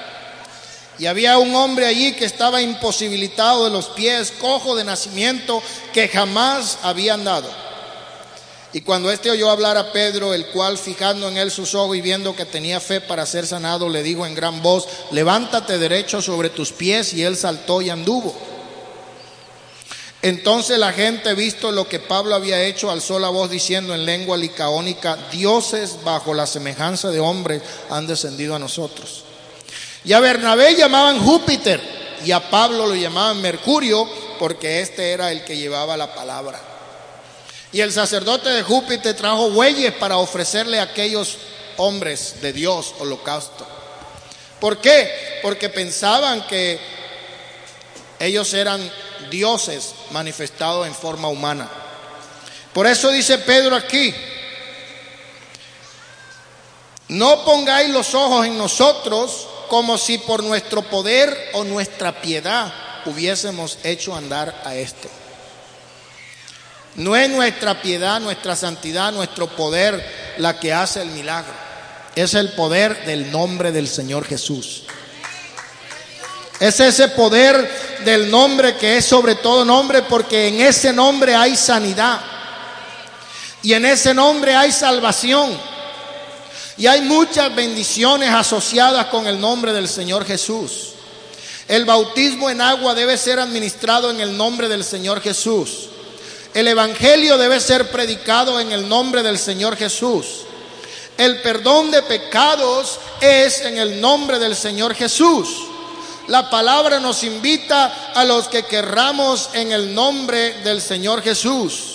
[0.98, 5.62] y había un hombre allí que estaba imposibilitado de los pies, cojo de nacimiento,
[5.92, 7.48] que jamás había andado.
[8.74, 12.00] Y cuando éste oyó hablar a Pedro, el cual fijando en él sus ojos y
[12.00, 16.48] viendo que tenía fe para ser sanado, le dijo en gran voz, levántate derecho sobre
[16.48, 18.34] tus pies, y él saltó y anduvo.
[20.22, 24.36] Entonces la gente, visto lo que Pablo había hecho, alzó la voz diciendo en lengua
[24.36, 29.24] licaónica, dioses bajo la semejanza de hombres han descendido a nosotros.
[30.04, 31.80] Y a Bernabé llamaban Júpiter
[32.24, 36.60] y a Pablo lo llamaban Mercurio porque este era el que llevaba la palabra.
[37.72, 41.38] Y el sacerdote de Júpiter trajo bueyes para ofrecerle a aquellos
[41.76, 43.66] hombres de Dios holocausto.
[44.60, 45.40] ¿Por qué?
[45.42, 46.78] Porque pensaban que
[48.18, 48.80] ellos eran
[49.30, 51.68] dioses manifestados en forma humana.
[52.72, 54.14] Por eso dice Pedro aquí,
[57.08, 62.70] no pongáis los ojos en nosotros como si por nuestro poder o nuestra piedad
[63.06, 65.08] hubiésemos hecho andar a este.
[66.96, 71.54] No es nuestra piedad, nuestra santidad, nuestro poder la que hace el milagro.
[72.14, 74.82] Es el poder del nombre del Señor Jesús.
[76.60, 77.66] Es ese poder
[78.04, 82.20] del nombre que es sobre todo nombre porque en ese nombre hay sanidad.
[83.62, 85.58] Y en ese nombre hay salvación.
[86.76, 90.90] Y hay muchas bendiciones asociadas con el nombre del Señor Jesús.
[91.68, 95.88] El bautismo en agua debe ser administrado en el nombre del Señor Jesús.
[96.54, 100.44] El Evangelio debe ser predicado en el nombre del Señor Jesús.
[101.16, 105.48] El perdón de pecados es en el nombre del Señor Jesús.
[106.28, 111.91] La palabra nos invita a los que querramos en el nombre del Señor Jesús.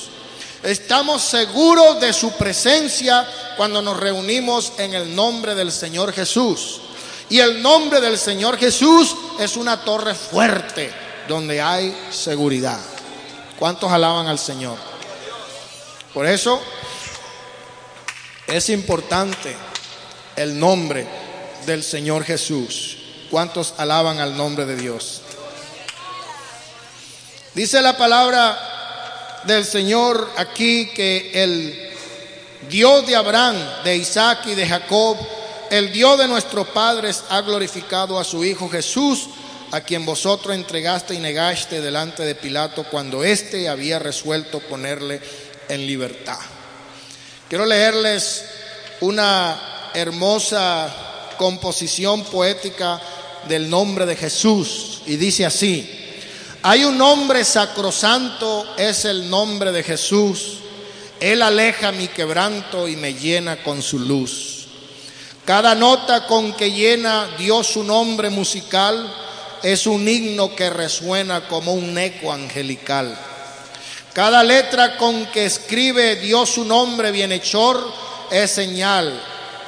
[0.67, 6.81] Estamos seguros de su presencia cuando nos reunimos en el nombre del Señor Jesús.
[7.29, 10.91] Y el nombre del Señor Jesús es una torre fuerte
[11.25, 12.81] donde hay seguridad.
[13.57, 14.77] ¿Cuántos alaban al Señor?
[16.13, 16.61] Por eso
[18.45, 19.55] es importante
[20.35, 21.07] el nombre
[21.65, 22.97] del Señor Jesús.
[23.31, 25.21] ¿Cuántos alaban al nombre de Dios?
[27.53, 28.76] Dice la palabra
[29.47, 31.89] del Señor aquí que el
[32.69, 35.17] Dios de Abraham, de Isaac y de Jacob,
[35.71, 39.29] el Dios de nuestros padres ha glorificado a su Hijo Jesús,
[39.71, 45.21] a quien vosotros entregaste y negaste delante de Pilato cuando éste había resuelto ponerle
[45.69, 46.39] en libertad.
[47.49, 48.43] Quiero leerles
[49.01, 50.93] una hermosa
[51.37, 53.01] composición poética
[53.47, 56.06] del nombre de Jesús y dice así,
[56.69, 60.57] hay un nombre sacrosanto, es el nombre de Jesús,
[61.17, 64.67] Él aleja mi quebranto y me llena con su luz.
[65.45, 69.09] Cada nota con que llena Dios su nombre musical
[69.63, 73.17] es un himno que resuena como un eco angelical.
[74.11, 77.81] Cada letra con que escribe Dios su nombre bienhechor
[78.29, 79.17] es señal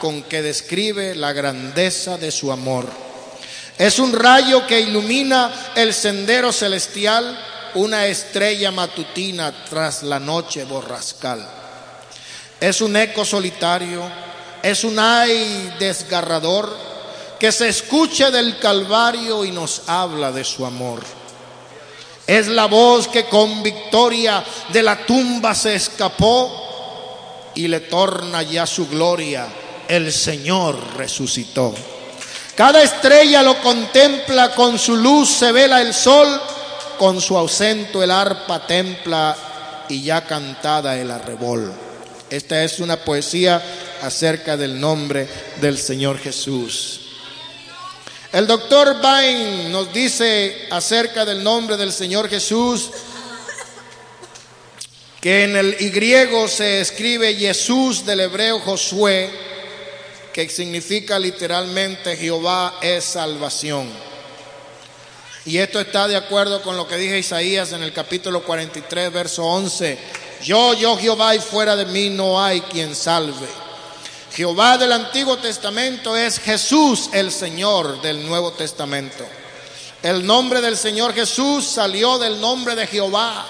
[0.02, 3.09] con que describe la grandeza de su amor.
[3.80, 7.40] Es un rayo que ilumina el sendero celestial,
[7.76, 11.48] una estrella matutina tras la noche borrascal.
[12.60, 14.04] Es un eco solitario,
[14.62, 16.76] es un ay desgarrador
[17.40, 21.02] que se escuche del Calvario y nos habla de su amor.
[22.28, 28.68] Es la voz que con victoria de la tumba se escapó y le torna ya
[28.68, 29.48] su gloria
[29.88, 31.74] el Señor resucitó.
[32.60, 36.28] Cada estrella lo contempla, con su luz se vela el sol,
[36.98, 41.72] con su ausento el arpa templa y ya cantada el arrebol.
[42.30, 43.64] Esta es una poesía
[44.02, 45.26] acerca del nombre
[45.62, 47.00] del Señor Jesús.
[48.34, 52.90] El doctor Bain nos dice acerca del nombre del Señor Jesús
[55.22, 59.48] que en el y griego se escribe Jesús del hebreo Josué
[60.34, 63.90] que significa literalmente Jehová es salvación.
[65.46, 69.46] Y esto está de acuerdo con lo que dije Isaías en el capítulo 43, verso
[69.46, 69.98] 11.
[70.44, 73.48] Yo, yo Jehová y fuera de mí no hay quien salve.
[74.34, 79.26] Jehová del Antiguo Testamento es Jesús el Señor del Nuevo Testamento.
[80.04, 83.46] El nombre del Señor Jesús salió del nombre de Jehová,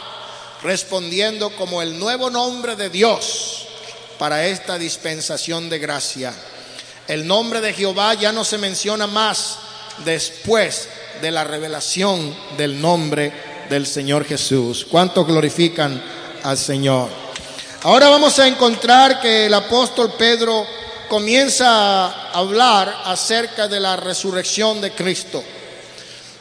[0.63, 3.67] respondiendo como el nuevo nombre de Dios
[4.17, 6.33] para esta dispensación de gracia.
[7.09, 9.57] El nombre de Jehová ya no se menciona más
[10.05, 10.87] después
[11.19, 13.33] de la revelación del nombre
[13.67, 14.85] del Señor Jesús.
[14.87, 15.99] ¿Cuántos glorifican
[16.43, 17.09] al Señor?
[17.81, 20.67] Ahora vamos a encontrar que el apóstol Pedro
[21.09, 25.43] comienza a hablar acerca de la resurrección de Cristo.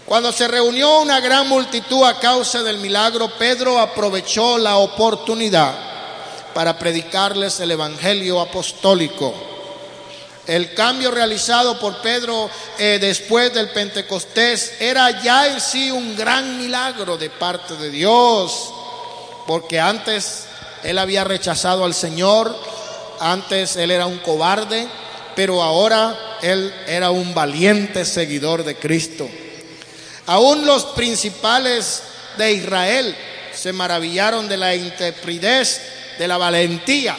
[0.04, 5.72] Cuando se reunió una gran multitud a causa del milagro, Pedro aprovechó la oportunidad
[6.52, 9.47] para predicarles el Evangelio apostólico
[10.48, 16.58] el cambio realizado por Pedro eh, después del Pentecostés era ya en sí un gran
[16.58, 18.72] milagro de parte de Dios,
[19.46, 20.46] porque antes
[20.82, 22.56] él había rechazado al Señor,
[23.20, 24.88] antes él era un cobarde,
[25.36, 29.28] pero ahora él era un valiente seguidor de Cristo.
[30.24, 32.02] Aún los principales
[32.38, 33.14] de Israel
[33.54, 35.82] se maravillaron de la intrepidez,
[36.18, 37.18] de la valentía,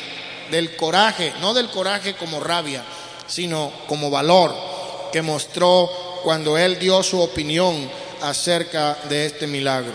[0.49, 2.83] del coraje, no del coraje como rabia,
[3.29, 4.53] sino como valor
[5.11, 5.89] que mostró
[6.23, 7.89] cuando él dio su opinión
[8.21, 9.93] acerca de este milagro.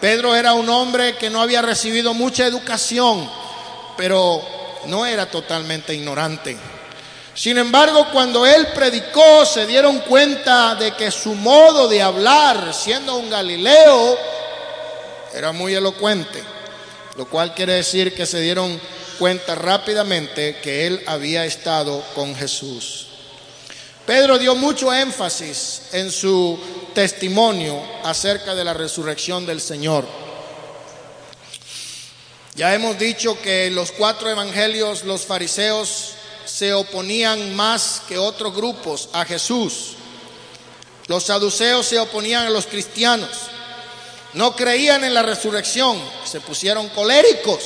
[0.00, 3.30] Pedro era un hombre que no había recibido mucha educación,
[3.96, 4.42] pero
[4.86, 6.56] no era totalmente ignorante.
[7.34, 13.16] Sin embargo, cuando él predicó, se dieron cuenta de que su modo de hablar, siendo
[13.16, 14.18] un Galileo,
[15.34, 16.42] era muy elocuente,
[17.16, 18.80] lo cual quiere decir que se dieron
[19.20, 23.08] cuenta rápidamente que él había estado con Jesús.
[24.06, 26.58] Pedro dio mucho énfasis en su
[26.94, 30.06] testimonio acerca de la resurrección del Señor.
[32.54, 36.12] Ya hemos dicho que los cuatro evangelios, los fariseos
[36.46, 39.96] se oponían más que otros grupos a Jesús.
[41.08, 43.28] Los saduceos se oponían a los cristianos.
[44.32, 47.60] No creían en la resurrección, se pusieron coléricos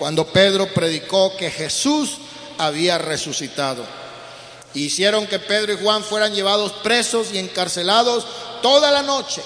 [0.00, 2.16] cuando Pedro predicó que Jesús
[2.56, 3.84] había resucitado.
[4.72, 8.26] Hicieron que Pedro y Juan fueran llevados presos y encarcelados
[8.62, 9.42] toda la noche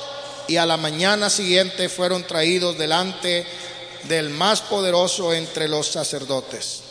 [0.47, 3.45] y a la mañana siguiente fueron traídos delante
[4.05, 6.83] del más poderoso entre los sacerdotes.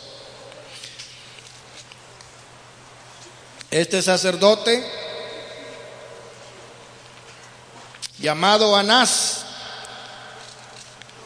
[3.70, 4.86] Este sacerdote,
[8.18, 9.43] llamado Anás,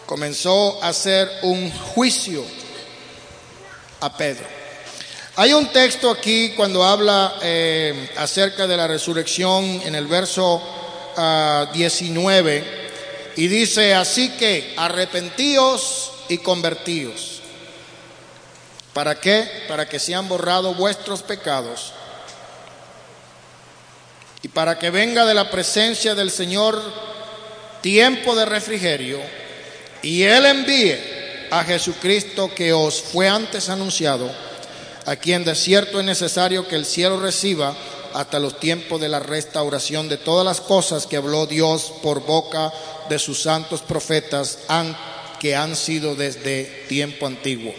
[0.09, 2.42] comenzó a hacer un juicio
[4.00, 4.46] a Pedro.
[5.36, 10.62] Hay un texto aquí cuando habla eh, acerca de la resurrección en el verso
[11.74, 17.42] 19 ah, y dice, así que arrepentíos y convertíos.
[18.94, 19.66] ¿Para qué?
[19.68, 21.92] Para que sean borrados vuestros pecados
[24.40, 26.82] y para que venga de la presencia del Señor
[27.82, 29.47] tiempo de refrigerio
[30.03, 30.96] y Él envíe
[31.51, 34.30] a Jesucristo que os fue antes anunciado,
[35.07, 37.74] a quien de cierto es necesario que el cielo reciba
[38.14, 42.72] hasta los tiempos de la restauración de todas las cosas que habló Dios por boca
[43.09, 44.59] de sus santos profetas
[45.40, 47.74] que han sido desde tiempo antiguo.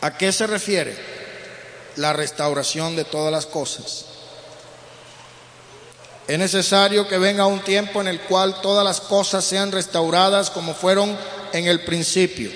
[0.00, 0.96] ¿A qué se refiere?
[1.96, 4.07] La restauración de todas las cosas.
[6.28, 10.74] Es necesario que venga un tiempo en el cual todas las cosas sean restauradas como
[10.74, 11.16] fueron
[11.54, 12.50] en el principio.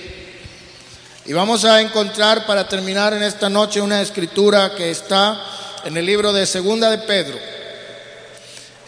[1.25, 5.43] Y vamos a encontrar para terminar en esta noche una escritura que está
[5.87, 7.39] en el libro de Segunda de Pedro.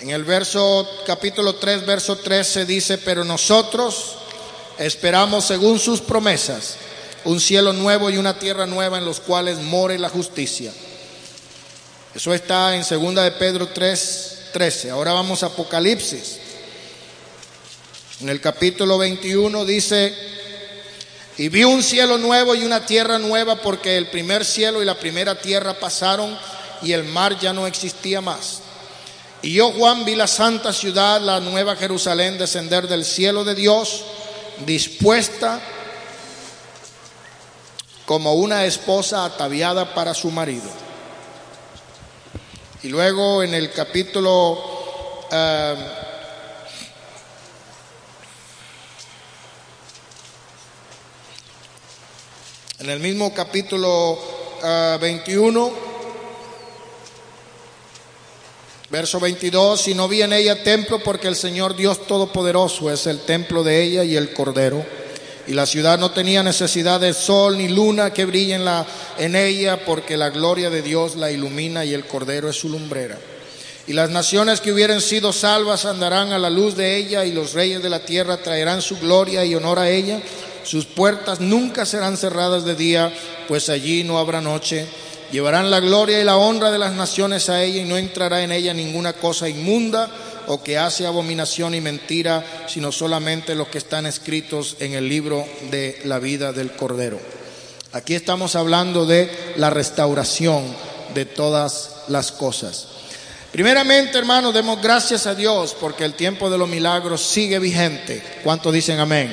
[0.03, 4.17] En el verso capítulo 3, verso 13 dice, "Pero nosotros
[4.77, 6.75] esperamos según sus promesas
[7.25, 10.71] un cielo nuevo y una tierra nueva en los cuales more la justicia."
[12.15, 14.91] Eso está en Segunda de Pedro 3, 13.
[14.91, 16.39] Ahora vamos a Apocalipsis.
[18.21, 20.15] En el capítulo 21 dice,
[21.37, 24.95] y vi un cielo nuevo y una tierra nueva porque el primer cielo y la
[24.95, 26.39] primera tierra pasaron
[26.83, 28.61] y el mar ya no existía más.
[29.43, 34.05] Y yo, Juan, vi la santa ciudad, la nueva Jerusalén, descender del cielo de Dios,
[34.65, 35.61] dispuesta
[38.07, 40.84] como una esposa ataviada para su marido.
[42.85, 44.63] Y luego en el capítulo
[45.33, 45.75] eh,
[52.81, 54.19] En el mismo capítulo
[55.01, 55.71] 21, ah,
[58.91, 63.21] verso 22, y no vi en ella templo porque el Señor Dios Todopoderoso es el
[63.21, 64.85] templo de ella y el Cordero.
[65.47, 68.87] Y la ciudad no tenía necesidad de sol ni luna que brillen en, la,
[69.19, 73.19] en ella porque la gloria de Dios la ilumina y el Cordero es su lumbrera.
[73.87, 77.53] Y las naciones que hubieran sido salvas andarán a la luz de ella y los
[77.53, 80.23] reyes de la tierra traerán su gloria y honor a ella
[80.65, 83.13] sus puertas nunca serán cerradas de día,
[83.49, 84.87] pues allí no habrá noche.
[85.31, 88.53] Llevarán la gloria y la honra de las naciones a ella y no entrará en
[88.53, 90.09] ella ninguna cosa inmunda
[90.47, 95.45] o que hace abominación y mentira, sino solamente los que están escritos en el libro
[95.71, 97.19] de la vida del Cordero.
[97.93, 100.65] Aquí estamos hablando de la restauración
[101.15, 102.89] de todas las cosas.
[103.53, 108.21] Primeramente, hermanos, demos gracias a Dios porque el tiempo de los milagros sigue vigente.
[108.43, 109.33] ¿Cuántos dicen amén?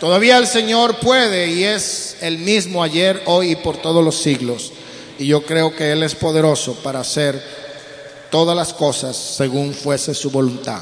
[0.00, 4.72] Todavía el Señor puede y es el mismo ayer, hoy y por todos los siglos.
[5.18, 7.65] Y yo creo que Él es poderoso para hacer
[8.30, 10.80] todas las cosas según fuese su voluntad.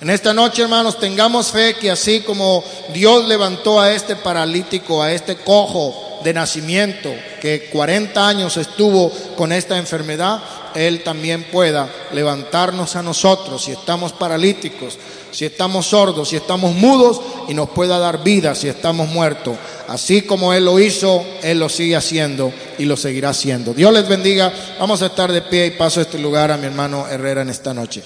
[0.00, 2.62] En esta noche, hermanos, tengamos fe que así como
[2.94, 9.52] Dios levantó a este paralítico, a este cojo de nacimiento, que 40 años estuvo con
[9.52, 10.40] esta enfermedad,
[10.74, 14.96] Él también pueda levantarnos a nosotros si estamos paralíticos,
[15.30, 19.56] si estamos sordos, si estamos mudos y nos pueda dar vida si estamos muertos.
[19.88, 23.72] Así como Él lo hizo, Él lo sigue haciendo y lo seguirá haciendo.
[23.72, 24.52] Dios les bendiga.
[24.78, 27.50] Vamos a estar de pie y paso a este lugar a mi hermano Herrera en
[27.50, 28.02] esta noche.